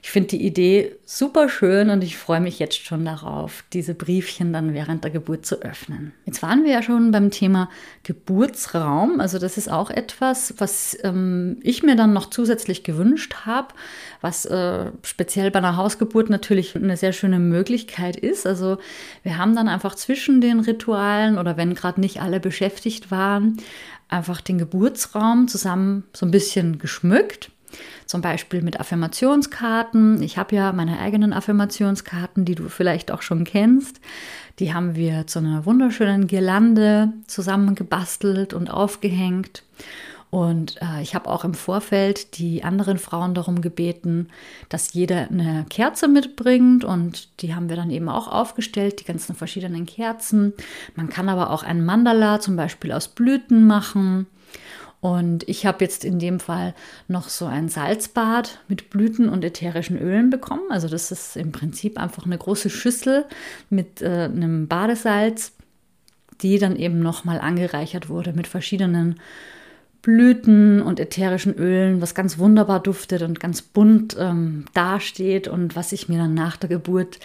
Ich 0.02 0.10
finde 0.10 0.28
die 0.28 0.46
Idee 0.46 0.96
super 1.04 1.50
schön 1.50 1.90
und 1.90 2.02
ich 2.02 2.16
freue 2.16 2.40
mich 2.40 2.58
jetzt 2.58 2.82
schon 2.84 3.04
darauf, 3.04 3.64
diese 3.74 3.94
Briefchen 3.94 4.52
dann 4.52 4.72
während 4.72 5.04
der 5.04 5.10
Geburt 5.10 5.44
zu 5.44 5.60
öffnen. 5.60 6.12
Jetzt 6.24 6.42
waren 6.42 6.64
wir 6.64 6.72
ja 6.72 6.82
schon 6.82 7.10
beim 7.10 7.30
Thema 7.30 7.68
Geburtsraum. 8.02 9.20
Also 9.20 9.38
das 9.38 9.58
ist 9.58 9.70
auch 9.70 9.90
etwas, 9.90 10.54
was 10.56 10.96
ähm, 11.02 11.58
ich 11.62 11.82
mir 11.82 11.96
dann 11.96 12.14
noch 12.14 12.30
zusätzlich 12.30 12.82
gewünscht 12.82 13.44
habe, 13.44 13.74
was 14.22 14.46
äh, 14.46 14.90
speziell 15.02 15.50
bei 15.50 15.58
einer 15.58 15.76
Hausgeburt 15.76 16.30
natürlich 16.30 16.74
eine 16.74 16.96
sehr 16.96 17.12
schöne 17.12 17.38
Möglichkeit 17.38 18.16
ist. 18.16 18.46
Also 18.46 18.78
wir 19.22 19.36
haben 19.36 19.54
dann 19.54 19.68
einfach 19.68 19.94
zwischen 19.94 20.40
den 20.40 20.60
Ritualen 20.60 21.36
oder 21.36 21.58
wenn 21.58 21.74
gerade 21.74 22.00
nicht 22.00 22.22
alle 22.22 22.40
beschäftigt 22.40 23.10
waren, 23.10 23.58
einfach 24.08 24.40
den 24.40 24.56
Geburtsraum 24.56 25.46
zusammen 25.46 26.04
so 26.14 26.24
ein 26.24 26.30
bisschen 26.30 26.78
geschmückt 26.78 27.50
zum 28.06 28.20
Beispiel 28.20 28.62
mit 28.62 28.80
Affirmationskarten. 28.80 30.22
Ich 30.22 30.38
habe 30.38 30.56
ja 30.56 30.72
meine 30.72 30.98
eigenen 30.98 31.32
Affirmationskarten, 31.32 32.44
die 32.44 32.54
du 32.54 32.68
vielleicht 32.68 33.10
auch 33.10 33.22
schon 33.22 33.44
kennst. 33.44 34.00
Die 34.58 34.74
haben 34.74 34.94
wir 34.94 35.26
zu 35.26 35.38
einer 35.38 35.64
wunderschönen 35.64 36.26
Girlande 36.26 37.12
zusammengebastelt 37.26 38.52
und 38.52 38.70
aufgehängt. 38.70 39.62
Und 40.30 40.80
äh, 40.80 41.02
ich 41.02 41.16
habe 41.16 41.28
auch 41.28 41.44
im 41.44 41.54
Vorfeld 41.54 42.38
die 42.38 42.62
anderen 42.62 42.98
Frauen 42.98 43.34
darum 43.34 43.60
gebeten, 43.60 44.28
dass 44.68 44.92
jeder 44.92 45.28
eine 45.28 45.66
Kerze 45.68 46.06
mitbringt. 46.06 46.84
Und 46.84 47.42
die 47.42 47.54
haben 47.54 47.68
wir 47.68 47.76
dann 47.76 47.90
eben 47.90 48.08
auch 48.08 48.28
aufgestellt, 48.28 49.00
die 49.00 49.04
ganzen 49.04 49.34
verschiedenen 49.34 49.86
Kerzen. 49.86 50.52
Man 50.94 51.08
kann 51.08 51.28
aber 51.28 51.50
auch 51.50 51.64
ein 51.64 51.84
Mandala 51.84 52.38
zum 52.38 52.54
Beispiel 52.54 52.92
aus 52.92 53.08
Blüten 53.08 53.66
machen. 53.66 54.26
Und 55.00 55.48
ich 55.48 55.64
habe 55.64 55.82
jetzt 55.82 56.04
in 56.04 56.18
dem 56.18 56.40
Fall 56.40 56.74
noch 57.08 57.28
so 57.30 57.46
ein 57.46 57.68
Salzbad 57.70 58.58
mit 58.68 58.90
Blüten 58.90 59.30
und 59.30 59.44
ätherischen 59.44 59.98
Ölen 59.98 60.28
bekommen. 60.28 60.70
Also 60.70 60.88
das 60.88 61.10
ist 61.10 61.36
im 61.36 61.52
Prinzip 61.52 61.98
einfach 61.98 62.26
eine 62.26 62.36
große 62.36 62.68
Schüssel 62.68 63.24
mit 63.70 64.02
äh, 64.02 64.24
einem 64.24 64.68
Badesalz, 64.68 65.52
die 66.42 66.58
dann 66.58 66.76
eben 66.76 67.00
nochmal 67.00 67.40
angereichert 67.40 68.10
wurde 68.10 68.34
mit 68.34 68.46
verschiedenen 68.46 69.18
Blüten 70.02 70.80
und 70.82 71.00
ätherischen 71.00 71.54
Ölen, 71.54 72.00
was 72.00 72.14
ganz 72.14 72.38
wunderbar 72.38 72.80
duftet 72.80 73.22
und 73.22 73.40
ganz 73.40 73.62
bunt 73.62 74.16
ähm, 74.18 74.64
dasteht 74.72 75.48
und 75.48 75.76
was 75.76 75.92
ich 75.92 76.08
mir 76.08 76.18
dann 76.18 76.34
nach 76.34 76.56
der 76.56 76.68
Geburt, 76.70 77.20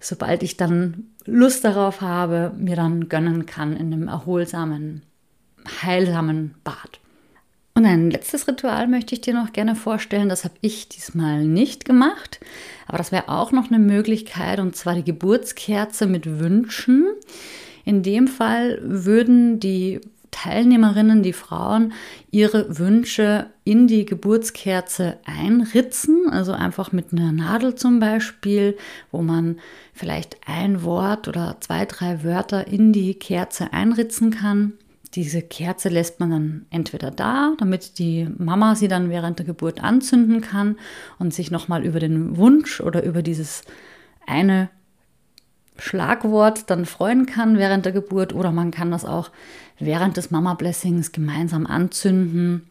sobald 0.00 0.42
ich 0.42 0.56
dann 0.56 1.08
Lust 1.26 1.64
darauf 1.64 2.00
habe, 2.00 2.52
mir 2.56 2.76
dann 2.76 3.08
gönnen 3.08 3.46
kann 3.46 3.76
in 3.76 3.92
einem 3.92 4.08
erholsamen, 4.08 5.02
heilsamen 5.82 6.54
Bad. 6.64 7.00
Und 7.76 7.84
ein 7.84 8.10
letztes 8.10 8.48
Ritual 8.48 8.88
möchte 8.88 9.14
ich 9.14 9.20
dir 9.20 9.34
noch 9.34 9.52
gerne 9.52 9.76
vorstellen. 9.76 10.30
Das 10.30 10.44
habe 10.44 10.54
ich 10.62 10.88
diesmal 10.88 11.44
nicht 11.44 11.84
gemacht. 11.84 12.40
Aber 12.86 12.96
das 12.96 13.12
wäre 13.12 13.28
auch 13.28 13.52
noch 13.52 13.70
eine 13.70 13.78
Möglichkeit, 13.78 14.60
und 14.60 14.74
zwar 14.74 14.94
die 14.94 15.04
Geburtskerze 15.04 16.06
mit 16.06 16.40
Wünschen. 16.40 17.04
In 17.84 18.02
dem 18.02 18.28
Fall 18.28 18.80
würden 18.82 19.60
die 19.60 20.00
Teilnehmerinnen, 20.30 21.22
die 21.22 21.34
Frauen, 21.34 21.92
ihre 22.30 22.78
Wünsche 22.78 23.50
in 23.64 23.86
die 23.86 24.06
Geburtskerze 24.06 25.18
einritzen, 25.26 26.30
also 26.30 26.52
einfach 26.52 26.92
mit 26.92 27.12
einer 27.12 27.30
Nadel 27.30 27.74
zum 27.74 28.00
Beispiel, 28.00 28.78
wo 29.10 29.20
man 29.20 29.58
vielleicht 29.92 30.38
ein 30.46 30.82
Wort 30.82 31.28
oder 31.28 31.58
zwei, 31.60 31.84
drei 31.84 32.24
Wörter 32.24 32.68
in 32.68 32.94
die 32.94 33.14
Kerze 33.14 33.74
einritzen 33.74 34.30
kann. 34.30 34.72
Diese 35.16 35.40
Kerze 35.40 35.88
lässt 35.88 36.20
man 36.20 36.30
dann 36.30 36.66
entweder 36.68 37.10
da, 37.10 37.54
damit 37.58 37.98
die 37.98 38.28
Mama 38.36 38.74
sie 38.74 38.86
dann 38.86 39.08
während 39.08 39.38
der 39.38 39.46
Geburt 39.46 39.82
anzünden 39.82 40.42
kann 40.42 40.76
und 41.18 41.32
sich 41.32 41.50
nochmal 41.50 41.86
über 41.86 42.00
den 42.00 42.36
Wunsch 42.36 42.82
oder 42.82 43.02
über 43.02 43.22
dieses 43.22 43.62
eine 44.26 44.68
Schlagwort 45.78 46.68
dann 46.68 46.84
freuen 46.84 47.24
kann 47.24 47.56
während 47.56 47.86
der 47.86 47.92
Geburt. 47.92 48.34
Oder 48.34 48.52
man 48.52 48.70
kann 48.70 48.90
das 48.90 49.06
auch 49.06 49.30
während 49.78 50.18
des 50.18 50.30
Mama 50.30 50.52
Blessings 50.52 51.12
gemeinsam 51.12 51.66
anzünden 51.66 52.66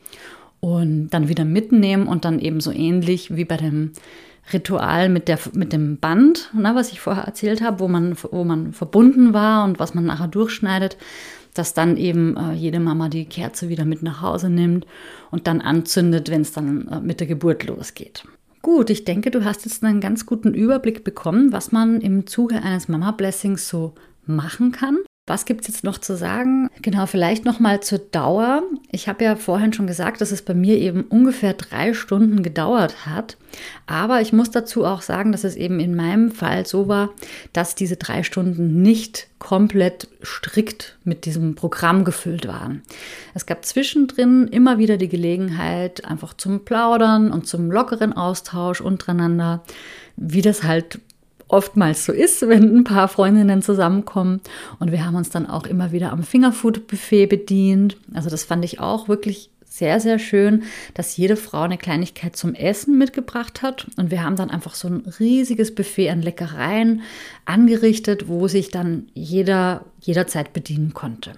und 0.59 1.09
dann 1.09 1.27
wieder 1.27 1.45
mitnehmen 1.45 2.05
und 2.07 2.25
dann 2.25 2.37
eben 2.39 2.61
so 2.61 2.71
ähnlich 2.71 3.35
wie 3.35 3.45
bei 3.45 3.57
dem 3.57 3.93
Ritual 4.53 5.09
mit, 5.09 5.27
der, 5.27 5.39
mit 5.53 5.73
dem 5.73 5.97
Band, 5.97 6.51
na, 6.53 6.75
was 6.75 6.91
ich 6.91 6.99
vorher 6.99 7.23
erzählt 7.23 7.61
habe, 7.61 7.79
wo 7.79 7.87
man, 7.87 8.15
wo 8.31 8.43
man 8.43 8.73
verbunden 8.73 9.33
war 9.33 9.63
und 9.63 9.79
was 9.79 9.95
man 9.95 10.05
nachher 10.05 10.27
durchschneidet, 10.27 10.97
dass 11.55 11.73
dann 11.73 11.97
eben 11.97 12.37
äh, 12.37 12.53
jede 12.53 12.79
Mama 12.79 13.09
die 13.09 13.25
Kerze 13.25 13.69
wieder 13.69 13.85
mit 13.85 14.03
nach 14.03 14.21
Hause 14.21 14.49
nimmt 14.49 14.85
und 15.31 15.47
dann 15.47 15.61
anzündet, 15.61 16.29
wenn 16.29 16.41
es 16.41 16.51
dann 16.51 16.87
äh, 16.87 16.99
mit 16.99 17.19
der 17.19 17.27
Geburt 17.27 17.65
losgeht. 17.65 18.23
Gut, 18.61 18.89
ich 18.89 19.05
denke, 19.05 19.31
du 19.31 19.45
hast 19.45 19.65
jetzt 19.65 19.83
einen 19.83 20.01
ganz 20.01 20.25
guten 20.25 20.53
Überblick 20.53 21.03
bekommen, 21.03 21.51
was 21.51 21.71
man 21.71 22.01
im 22.01 22.25
Zuge 22.27 22.61
eines 22.63 22.87
Mama 22.87 23.11
Blessings 23.11 23.69
so 23.69 23.93
machen 24.25 24.71
kann. 24.71 24.97
Was 25.27 25.45
gibt 25.45 25.61
es 25.61 25.67
jetzt 25.67 25.83
noch 25.83 25.97
zu 25.97 26.15
sagen? 26.15 26.69
Genau, 26.83 27.07
vielleicht 27.07 27.45
noch 27.45 27.59
mal 27.59 27.81
zur 27.81 27.97
Dauer. 27.97 28.61
Ich 28.91 29.07
habe 29.07 29.23
ja 29.23 29.35
vorhin 29.35 29.73
schon 29.73 29.87
gesagt, 29.87 30.21
dass 30.21 30.31
es 30.31 30.43
bei 30.43 30.53
mir 30.53 30.77
eben 30.77 31.01
ungefähr 31.01 31.53
drei 31.53 31.95
Stunden 31.95 32.43
gedauert 32.43 33.07
hat. 33.07 33.35
Aber 33.87 34.21
ich 34.21 34.33
muss 34.33 34.51
dazu 34.51 34.85
auch 34.85 35.01
sagen, 35.01 35.31
dass 35.31 35.43
es 35.43 35.55
eben 35.55 35.79
in 35.79 35.95
meinem 35.95 36.29
Fall 36.29 36.67
so 36.67 36.87
war, 36.87 37.09
dass 37.53 37.73
diese 37.73 37.97
drei 37.97 38.21
Stunden 38.21 38.83
nicht 38.83 39.27
komplett 39.39 40.09
strikt 40.23 40.95
mit 41.03 41.25
diesem 41.25 41.55
Programm 41.55 42.03
gefüllt 42.03 42.47
waren. 42.47 42.83
Es 43.33 43.47
gab 43.47 43.65
zwischendrin 43.65 44.47
immer 44.47 44.77
wieder 44.77 44.97
die 44.97 45.09
Gelegenheit, 45.09 46.05
einfach 46.05 46.35
zum 46.35 46.65
Plaudern 46.65 47.31
und 47.31 47.47
zum 47.47 47.71
lockeren 47.71 48.13
Austausch 48.13 48.79
untereinander, 48.79 49.63
wie 50.17 50.43
das 50.43 50.61
halt 50.61 50.99
oftmals 51.47 52.05
so 52.05 52.11
ist, 52.11 52.41
wenn 52.47 52.77
ein 52.77 52.83
paar 52.83 53.07
Freundinnen 53.07 53.61
zusammenkommen. 53.61 54.41
Und 54.79 54.91
wir 54.91 55.05
haben 55.05 55.15
uns 55.15 55.29
dann 55.29 55.47
auch 55.47 55.65
immer 55.65 55.91
wieder 55.91 56.11
am 56.11 56.23
Fingerfood-Buffet 56.23 57.27
bedient. 57.27 57.97
Also 58.13 58.29
das 58.29 58.43
fand 58.43 58.65
ich 58.65 58.79
auch 58.79 59.07
wirklich 59.07 59.49
sehr, 59.75 59.99
sehr 59.99 60.19
schön, 60.19 60.63
dass 60.93 61.17
jede 61.17 61.35
Frau 61.35 61.63
eine 61.63 61.77
Kleinigkeit 61.77 62.37
zum 62.37 62.53
Essen 62.53 62.97
mitgebracht 62.97 63.61
hat. 63.61 63.87
Und 63.97 64.09
wir 64.09 64.23
haben 64.23 64.37
dann 64.37 64.49
einfach 64.49 64.73
so 64.73 64.87
ein 64.87 65.03
riesiges 65.19 65.75
Buffet 65.75 66.11
an 66.11 66.21
Leckereien 66.21 67.01
angerichtet, 67.43 68.29
wo 68.29 68.47
sich 68.47 68.69
dann 68.69 69.07
jeder 69.13 69.83
jederzeit 69.99 70.53
bedienen 70.53 70.93
konnte. 70.93 71.33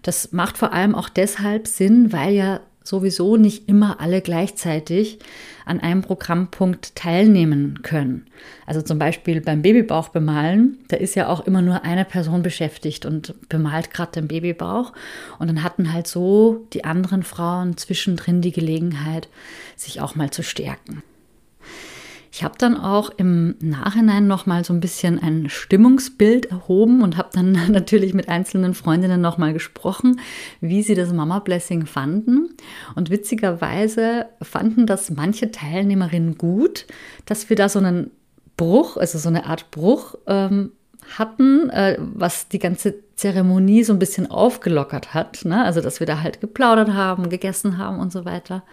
Das 0.00 0.32
macht 0.32 0.56
vor 0.56 0.72
allem 0.72 0.94
auch 0.94 1.10
deshalb 1.10 1.66
Sinn, 1.66 2.12
weil 2.12 2.34
ja 2.34 2.60
sowieso 2.84 3.36
nicht 3.36 3.68
immer 3.68 4.00
alle 4.00 4.20
gleichzeitig 4.20 5.18
an 5.64 5.80
einem 5.80 6.02
Programmpunkt 6.02 6.94
teilnehmen 6.94 7.80
können. 7.82 8.26
Also 8.66 8.82
zum 8.82 8.98
Beispiel 8.98 9.40
beim 9.40 9.62
Babybauch 9.62 10.10
bemalen, 10.10 10.78
da 10.88 10.96
ist 10.98 11.16
ja 11.16 11.28
auch 11.28 11.46
immer 11.46 11.62
nur 11.62 11.82
eine 11.82 12.04
Person 12.04 12.42
beschäftigt 12.42 13.06
und 13.06 13.34
bemalt 13.48 13.90
gerade 13.90 14.12
den 14.12 14.28
Babybauch. 14.28 14.92
Und 15.38 15.48
dann 15.48 15.62
hatten 15.62 15.92
halt 15.92 16.06
so 16.06 16.66
die 16.74 16.84
anderen 16.84 17.22
Frauen 17.22 17.78
zwischendrin 17.78 18.42
die 18.42 18.52
Gelegenheit, 18.52 19.28
sich 19.76 20.00
auch 20.02 20.14
mal 20.14 20.30
zu 20.30 20.42
stärken. 20.42 21.02
Ich 22.36 22.42
habe 22.42 22.58
dann 22.58 22.76
auch 22.76 23.10
im 23.16 23.54
Nachhinein 23.60 24.26
noch 24.26 24.44
mal 24.44 24.64
so 24.64 24.74
ein 24.74 24.80
bisschen 24.80 25.22
ein 25.22 25.48
Stimmungsbild 25.48 26.46
erhoben 26.46 27.00
und 27.00 27.16
habe 27.16 27.28
dann 27.32 27.52
natürlich 27.70 28.12
mit 28.12 28.28
einzelnen 28.28 28.74
Freundinnen 28.74 29.20
noch 29.20 29.38
mal 29.38 29.52
gesprochen, 29.52 30.18
wie 30.60 30.82
sie 30.82 30.96
das 30.96 31.12
Mama 31.12 31.38
Blessing 31.38 31.86
fanden. 31.86 32.48
Und 32.96 33.08
witzigerweise 33.08 34.26
fanden 34.42 34.84
das 34.84 35.12
manche 35.12 35.52
Teilnehmerinnen 35.52 36.36
gut, 36.36 36.88
dass 37.24 37.50
wir 37.50 37.54
da 37.54 37.68
so 37.68 37.78
einen 37.78 38.10
Bruch, 38.56 38.96
also 38.96 39.16
so 39.16 39.28
eine 39.28 39.46
Art 39.46 39.70
Bruch 39.70 40.16
ähm, 40.26 40.72
hatten, 41.16 41.70
äh, 41.70 41.98
was 42.00 42.48
die 42.48 42.58
ganze 42.58 42.96
Zeremonie 43.14 43.84
so 43.84 43.92
ein 43.92 44.00
bisschen 44.00 44.28
aufgelockert 44.28 45.14
hat. 45.14 45.44
Ne? 45.44 45.64
Also, 45.64 45.80
dass 45.80 46.00
wir 46.00 46.08
da 46.08 46.20
halt 46.20 46.40
geplaudert 46.40 46.94
haben, 46.94 47.28
gegessen 47.28 47.78
haben 47.78 48.00
und 48.00 48.10
so 48.10 48.24
weiter. 48.24 48.64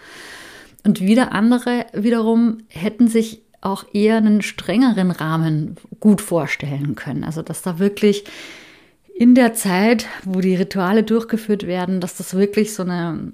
Und 0.83 0.99
wieder 0.99 1.31
andere 1.31 1.85
wiederum 1.93 2.57
hätten 2.67 3.07
sich 3.07 3.43
auch 3.61 3.85
eher 3.93 4.17
einen 4.17 4.41
strengeren 4.41 5.11
Rahmen 5.11 5.77
gut 5.99 6.21
vorstellen 6.21 6.95
können. 6.95 7.23
Also 7.23 7.41
dass 7.41 7.61
da 7.61 7.79
wirklich 7.79 8.25
in 9.15 9.35
der 9.35 9.53
Zeit, 9.53 10.07
wo 10.23 10.41
die 10.41 10.55
Rituale 10.55 11.03
durchgeführt 11.03 11.67
werden, 11.67 12.01
dass 12.01 12.17
das 12.17 12.33
wirklich 12.33 12.73
so 12.73 12.83
eine 12.83 13.31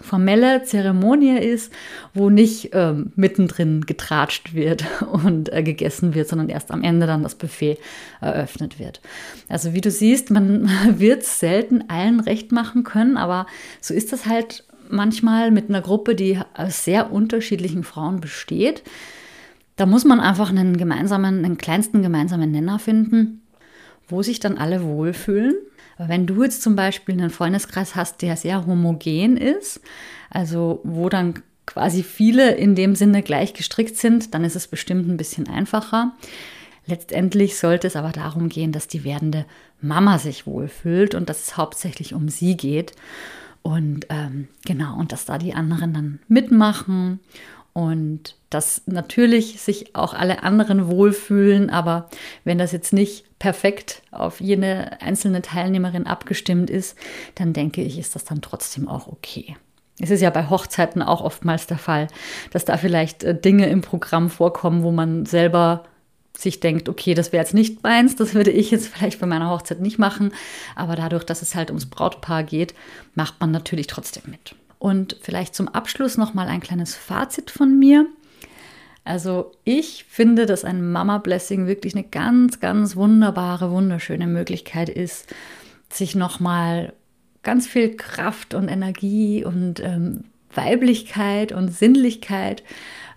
formelle 0.00 0.62
Zeremonie 0.64 1.38
ist, 1.38 1.72
wo 2.12 2.28
nicht 2.28 2.70
ähm, 2.72 3.12
mittendrin 3.16 3.82
getratscht 3.86 4.54
wird 4.54 4.84
und 5.12 5.52
äh, 5.52 5.62
gegessen 5.62 6.14
wird, 6.14 6.28
sondern 6.28 6.48
erst 6.48 6.70
am 6.70 6.82
Ende 6.82 7.06
dann 7.06 7.22
das 7.22 7.34
Buffet 7.34 7.78
eröffnet 8.20 8.78
wird. 8.78 9.00
Also 9.48 9.72
wie 9.72 9.80
du 9.80 9.90
siehst, 9.90 10.30
man 10.30 10.68
wird 10.98 11.22
es 11.22 11.40
selten 11.40 11.84
allen 11.88 12.20
recht 12.20 12.52
machen 12.52 12.84
können, 12.84 13.16
aber 13.16 13.46
so 13.80 13.94
ist 13.94 14.12
das 14.12 14.26
halt 14.26 14.64
manchmal 14.88 15.50
mit 15.50 15.68
einer 15.68 15.80
Gruppe, 15.80 16.14
die 16.14 16.38
aus 16.54 16.84
sehr 16.84 17.12
unterschiedlichen 17.12 17.82
Frauen 17.82 18.20
besteht. 18.20 18.82
Da 19.76 19.86
muss 19.86 20.04
man 20.04 20.20
einfach 20.20 20.50
einen 20.50 20.76
gemeinsamen, 20.76 21.42
den 21.42 21.58
kleinsten 21.58 22.02
gemeinsamen 22.02 22.50
Nenner 22.50 22.78
finden, 22.78 23.42
wo 24.08 24.22
sich 24.22 24.40
dann 24.40 24.58
alle 24.58 24.82
wohlfühlen. 24.82 25.54
Aber 25.98 26.08
wenn 26.08 26.26
du 26.26 26.42
jetzt 26.42 26.62
zum 26.62 26.76
Beispiel 26.76 27.14
einen 27.14 27.30
Freundeskreis 27.30 27.94
hast, 27.94 28.22
der 28.22 28.36
sehr 28.36 28.66
homogen 28.66 29.36
ist, 29.36 29.80
also 30.30 30.80
wo 30.84 31.08
dann 31.08 31.42
quasi 31.66 32.02
viele 32.02 32.52
in 32.52 32.74
dem 32.74 32.94
Sinne 32.94 33.22
gleich 33.22 33.52
gestrickt 33.52 33.96
sind, 33.96 34.34
dann 34.34 34.44
ist 34.44 34.56
es 34.56 34.68
bestimmt 34.68 35.08
ein 35.08 35.16
bisschen 35.16 35.48
einfacher. 35.48 36.12
Letztendlich 36.86 37.58
sollte 37.58 37.88
es 37.88 37.96
aber 37.96 38.12
darum 38.12 38.48
gehen, 38.48 38.72
dass 38.72 38.86
die 38.86 39.04
werdende 39.04 39.44
Mama 39.80 40.18
sich 40.18 40.46
wohlfühlt 40.46 41.14
und 41.14 41.28
dass 41.28 41.42
es 41.42 41.56
hauptsächlich 41.56 42.14
um 42.14 42.28
sie 42.28 42.56
geht. 42.56 42.92
Und 43.62 44.06
ähm, 44.10 44.46
genau, 44.64 44.96
und 44.96 45.10
dass 45.10 45.24
da 45.24 45.38
die 45.38 45.54
anderen 45.54 45.92
dann 45.92 46.20
mitmachen 46.28 47.18
und 47.76 48.36
dass 48.48 48.80
natürlich 48.86 49.60
sich 49.60 49.94
auch 49.94 50.14
alle 50.14 50.42
anderen 50.42 50.88
wohlfühlen, 50.88 51.68
aber 51.68 52.08
wenn 52.42 52.56
das 52.56 52.72
jetzt 52.72 52.94
nicht 52.94 53.38
perfekt 53.38 54.00
auf 54.10 54.40
jede 54.40 55.02
einzelne 55.02 55.42
Teilnehmerin 55.42 56.06
abgestimmt 56.06 56.70
ist, 56.70 56.96
dann 57.34 57.52
denke 57.52 57.82
ich, 57.82 57.98
ist 57.98 58.14
das 58.14 58.24
dann 58.24 58.40
trotzdem 58.40 58.88
auch 58.88 59.08
okay. 59.08 59.58
Es 60.00 60.08
ist 60.08 60.22
ja 60.22 60.30
bei 60.30 60.48
Hochzeiten 60.48 61.02
auch 61.02 61.20
oftmals 61.20 61.66
der 61.66 61.76
Fall, 61.76 62.06
dass 62.50 62.64
da 62.64 62.78
vielleicht 62.78 63.24
äh, 63.24 63.38
Dinge 63.38 63.66
im 63.66 63.82
Programm 63.82 64.30
vorkommen, 64.30 64.82
wo 64.82 64.90
man 64.90 65.26
selber 65.26 65.84
sich 66.34 66.60
denkt, 66.60 66.88
okay, 66.88 67.12
das 67.12 67.34
wäre 67.34 67.44
jetzt 67.44 67.52
nicht 67.52 67.82
meins, 67.82 68.16
das 68.16 68.32
würde 68.32 68.52
ich 68.52 68.70
jetzt 68.70 68.88
vielleicht 68.88 69.20
bei 69.20 69.26
meiner 69.26 69.50
Hochzeit 69.50 69.80
nicht 69.80 69.98
machen, 69.98 70.32
aber 70.76 70.96
dadurch, 70.96 71.24
dass 71.24 71.42
es 71.42 71.54
halt 71.54 71.68
ums 71.68 71.90
Brautpaar 71.90 72.42
geht, 72.42 72.72
macht 73.14 73.38
man 73.38 73.50
natürlich 73.50 73.86
trotzdem 73.86 74.22
mit. 74.30 74.54
Und 74.78 75.16
vielleicht 75.22 75.54
zum 75.54 75.68
Abschluss 75.68 76.16
noch 76.16 76.34
mal 76.34 76.48
ein 76.48 76.60
kleines 76.60 76.94
Fazit 76.94 77.50
von 77.50 77.78
mir. 77.78 78.06
Also 79.04 79.52
ich 79.64 80.04
finde, 80.08 80.46
dass 80.46 80.64
ein 80.64 80.90
Mama 80.90 81.18
Blessing 81.18 81.66
wirklich 81.66 81.94
eine 81.94 82.04
ganz, 82.04 82.60
ganz 82.60 82.96
wunderbare, 82.96 83.70
wunderschöne 83.70 84.26
Möglichkeit 84.26 84.88
ist, 84.88 85.32
sich 85.88 86.14
noch 86.14 86.40
mal 86.40 86.92
ganz 87.42 87.68
viel 87.68 87.96
Kraft 87.96 88.54
und 88.54 88.68
Energie 88.68 89.44
und 89.44 89.78
ähm, 89.80 90.24
Weiblichkeit 90.52 91.52
und 91.52 91.68
Sinnlichkeit 91.68 92.64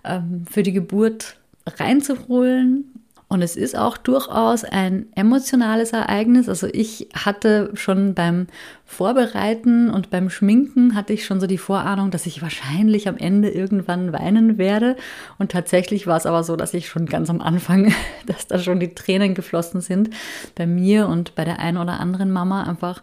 ähm, 0.04 0.44
für 0.48 0.62
die 0.62 0.72
Geburt 0.72 1.38
reinzuholen 1.66 2.89
und 3.30 3.42
es 3.42 3.54
ist 3.54 3.78
auch 3.78 3.96
durchaus 3.96 4.64
ein 4.64 5.06
emotionales 5.14 5.92
Ereignis. 5.92 6.48
Also 6.48 6.66
ich 6.66 7.10
hatte 7.14 7.70
schon 7.74 8.12
beim 8.12 8.48
Vorbereiten 8.84 9.88
und 9.88 10.10
beim 10.10 10.30
Schminken 10.30 10.96
hatte 10.96 11.12
ich 11.12 11.24
schon 11.24 11.38
so 11.38 11.46
die 11.46 11.56
Vorahnung, 11.56 12.10
dass 12.10 12.26
ich 12.26 12.42
wahrscheinlich 12.42 13.06
am 13.06 13.16
Ende 13.16 13.48
irgendwann 13.48 14.12
weinen 14.12 14.58
werde. 14.58 14.96
Und 15.38 15.52
tatsächlich 15.52 16.08
war 16.08 16.16
es 16.16 16.26
aber 16.26 16.42
so, 16.42 16.56
dass 16.56 16.74
ich 16.74 16.88
schon 16.88 17.06
ganz 17.06 17.30
am 17.30 17.40
Anfang, 17.40 17.94
dass 18.26 18.48
da 18.48 18.58
schon 18.58 18.80
die 18.80 18.96
Tränen 18.96 19.34
geflossen 19.34 19.80
sind 19.80 20.10
bei 20.56 20.66
mir 20.66 21.06
und 21.06 21.36
bei 21.36 21.44
der 21.44 21.60
einen 21.60 21.78
oder 21.78 22.00
anderen 22.00 22.32
Mama 22.32 22.64
einfach, 22.64 23.00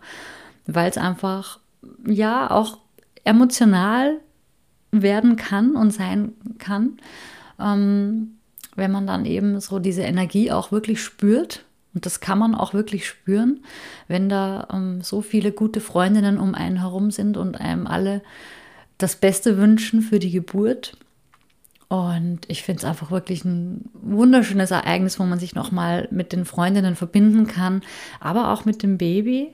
weil 0.66 0.90
es 0.90 0.98
einfach 0.98 1.62
ja 2.06 2.52
auch 2.52 2.80
emotional 3.24 4.20
werden 4.92 5.38
kann 5.38 5.78
und 5.78 5.92
sein 5.92 6.34
kann. 6.60 6.98
Ähm, 7.62 8.37
wenn 8.78 8.92
man 8.92 9.06
dann 9.06 9.26
eben 9.26 9.60
so 9.60 9.80
diese 9.80 10.04
Energie 10.04 10.52
auch 10.52 10.72
wirklich 10.72 11.02
spürt. 11.02 11.66
Und 11.94 12.06
das 12.06 12.20
kann 12.20 12.38
man 12.38 12.56
auch 12.56 12.74
wirklich 12.74 13.08
spüren, 13.08 13.64
wenn 14.08 14.30
da 14.30 14.68
ähm, 14.72 15.02
so 15.02 15.22
viele 15.22 15.52
gute 15.52 15.82
Freundinnen 15.82 16.38
um 16.38 16.56
einen 16.56 16.78
herum 16.78 17.12
sind 17.12 17.38
und 17.38 17.60
einem 17.60 17.88
alle 17.88 18.22
das 18.98 19.16
Beste 19.16 19.58
wünschen 19.58 20.02
für 20.02 20.20
die 20.20 20.32
Geburt. 20.32 20.96
Und 21.90 22.42
ich 22.50 22.64
finde 22.64 22.80
es 22.80 22.86
einfach 22.86 23.12
wirklich 23.12 23.46
ein 23.46 23.90
wunderschönes 23.94 24.72
Ereignis, 24.72 25.20
wo 25.20 25.24
man 25.24 25.40
sich 25.40 25.56
nochmal 25.56 26.08
mit 26.12 26.34
den 26.34 26.44
Freundinnen 26.44 26.96
verbinden 26.98 27.48
kann, 27.48 27.82
aber 28.20 28.52
auch 28.52 28.66
mit 28.66 28.84
dem 28.84 28.98
Baby 28.98 29.54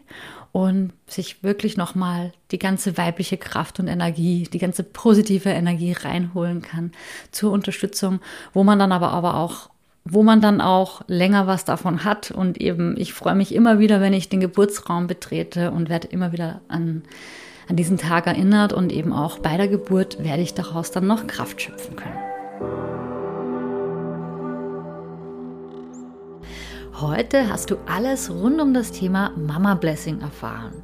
und 0.52 0.94
sich 1.08 1.44
wirklich 1.44 1.78
nochmal 1.78 2.32
die 2.52 2.60
ganze 2.60 2.98
weibliche 2.98 3.38
Kraft 3.38 3.80
und 3.80 3.88
Energie, 3.88 4.48
die 4.52 4.60
ganze 4.60 4.84
positive 4.84 5.50
Energie 5.50 5.94
reinholen 5.94 6.62
kann 6.62 6.92
zur 7.32 7.52
Unterstützung, 7.52 8.20
wo 8.54 8.64
man 8.64 8.80
dann 8.80 8.92
aber, 8.92 9.12
aber 9.12 9.36
auch 9.36 9.70
wo 10.06 10.22
man 10.22 10.42
dann 10.42 10.60
auch 10.60 11.02
länger 11.08 11.48
was 11.48 11.66
davon 11.66 12.04
hat. 12.04 12.32
Und 12.32 12.60
eben 12.60 12.96
ich 12.98 13.14
freue 13.14 13.36
mich 13.36 13.54
immer 13.54 13.80
wieder, 13.80 14.02
wenn 14.02 14.14
ich 14.14 14.30
den 14.30 14.42
Geburtsraum 14.42 15.08
betrete 15.08 15.72
und 15.72 15.90
werde 15.90 16.08
immer 16.10 16.32
wieder 16.32 16.62
an 16.68 17.04
an 17.68 17.76
diesen 17.76 17.98
Tag 17.98 18.28
erinnert 18.28 18.74
und 18.74 18.92
eben 18.92 19.14
auch 19.14 19.40
bei 19.40 19.58
der 19.58 19.68
Geburt 19.68 20.24
werde 20.24 20.42
ich 20.42 20.54
daraus 20.54 20.92
dann 20.92 21.08
noch 21.08 21.28
Kraft 21.28 21.62
schöpfen 21.62 21.96
können. 21.96 22.18
Heute 27.00 27.50
hast 27.50 27.72
du 27.72 27.76
alles 27.86 28.30
rund 28.32 28.62
um 28.62 28.74
das 28.74 28.92
Thema 28.92 29.32
Mama 29.36 29.74
Blessing 29.76 30.22
erfahren. 30.22 30.84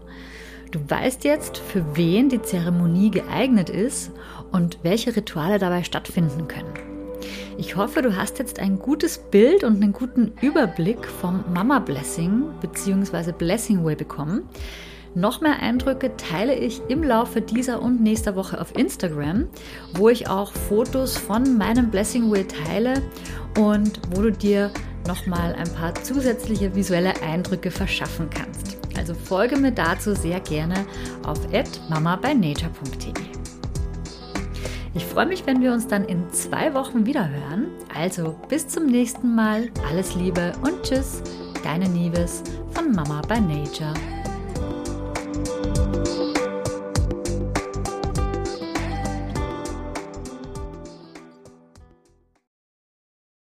Du 0.72 0.80
weißt 0.88 1.24
jetzt, 1.24 1.58
für 1.58 1.96
wen 1.96 2.30
die 2.30 2.42
Zeremonie 2.42 3.10
geeignet 3.10 3.70
ist 3.70 4.12
und 4.52 4.80
welche 4.84 5.16
Rituale 5.16 5.60
dabei 5.60 5.84
stattfinden 5.84 6.48
können. 6.48 6.74
Ich 7.58 7.76
hoffe, 7.76 8.02
du 8.02 8.16
hast 8.16 8.40
jetzt 8.40 8.60
ein 8.60 8.80
gutes 8.80 9.18
Bild 9.18 9.64
und 9.64 9.82
einen 9.82 9.94
guten 9.94 10.34
Überblick 10.42 11.06
vom 11.06 11.44
Mama 11.54 11.80
Blessing 11.80 12.44
bzw. 12.62 13.32
Blessing 13.32 13.84
Way 13.84 13.96
bekommen. 13.96 14.44
Noch 15.16 15.42
mehr 15.42 15.60
Eindrücke 15.60 16.16
teile 16.18 16.56
ich 16.56 16.82
im 16.88 17.04
Laufe 17.04 17.42
dieser 17.42 17.82
und 17.82 18.02
nächster 18.02 18.36
Woche 18.36 18.62
auf 18.62 18.76
Instagram, 18.78 19.48
wo 19.96 20.10
ich 20.10 20.28
auch 20.28 20.52
Fotos 20.52 21.18
von 21.18 21.58
meinem 21.58 21.90
Blessing 21.90 22.32
Way 22.32 22.46
teile 22.46 23.02
und 23.58 24.00
wo 24.12 24.22
du 24.22 24.32
dir 24.32 24.72
nochmal 25.08 25.56
ein 25.56 25.72
paar 25.74 25.96
zusätzliche 25.96 26.76
visuelle 26.76 27.14
Eindrücke 27.22 27.72
verschaffen 27.72 28.30
kannst. 28.30 28.78
Also 28.98 29.14
folge 29.14 29.58
mir 29.58 29.72
dazu 29.72 30.14
sehr 30.14 30.40
gerne 30.42 30.86
auf 31.26 31.40
mamabynature.de. 31.90 33.14
Ich 34.94 35.06
freue 35.06 35.28
mich, 35.28 35.46
wenn 35.46 35.62
wir 35.62 35.72
uns 35.72 35.88
dann 35.88 36.06
in 36.06 36.30
zwei 36.32 36.74
Wochen 36.74 37.06
wieder 37.06 37.30
hören. 37.30 37.68
Also 37.96 38.36
bis 38.50 38.68
zum 38.68 38.88
nächsten 38.88 39.36
Mal. 39.36 39.70
Alles 39.90 40.16
Liebe 40.16 40.52
und 40.64 40.84
Tschüss. 40.84 41.22
Deine 41.64 41.88
Nieves 41.88 42.44
von 42.74 42.92
Mama 42.92 43.22
by 43.22 43.40
Nature. 43.40 43.94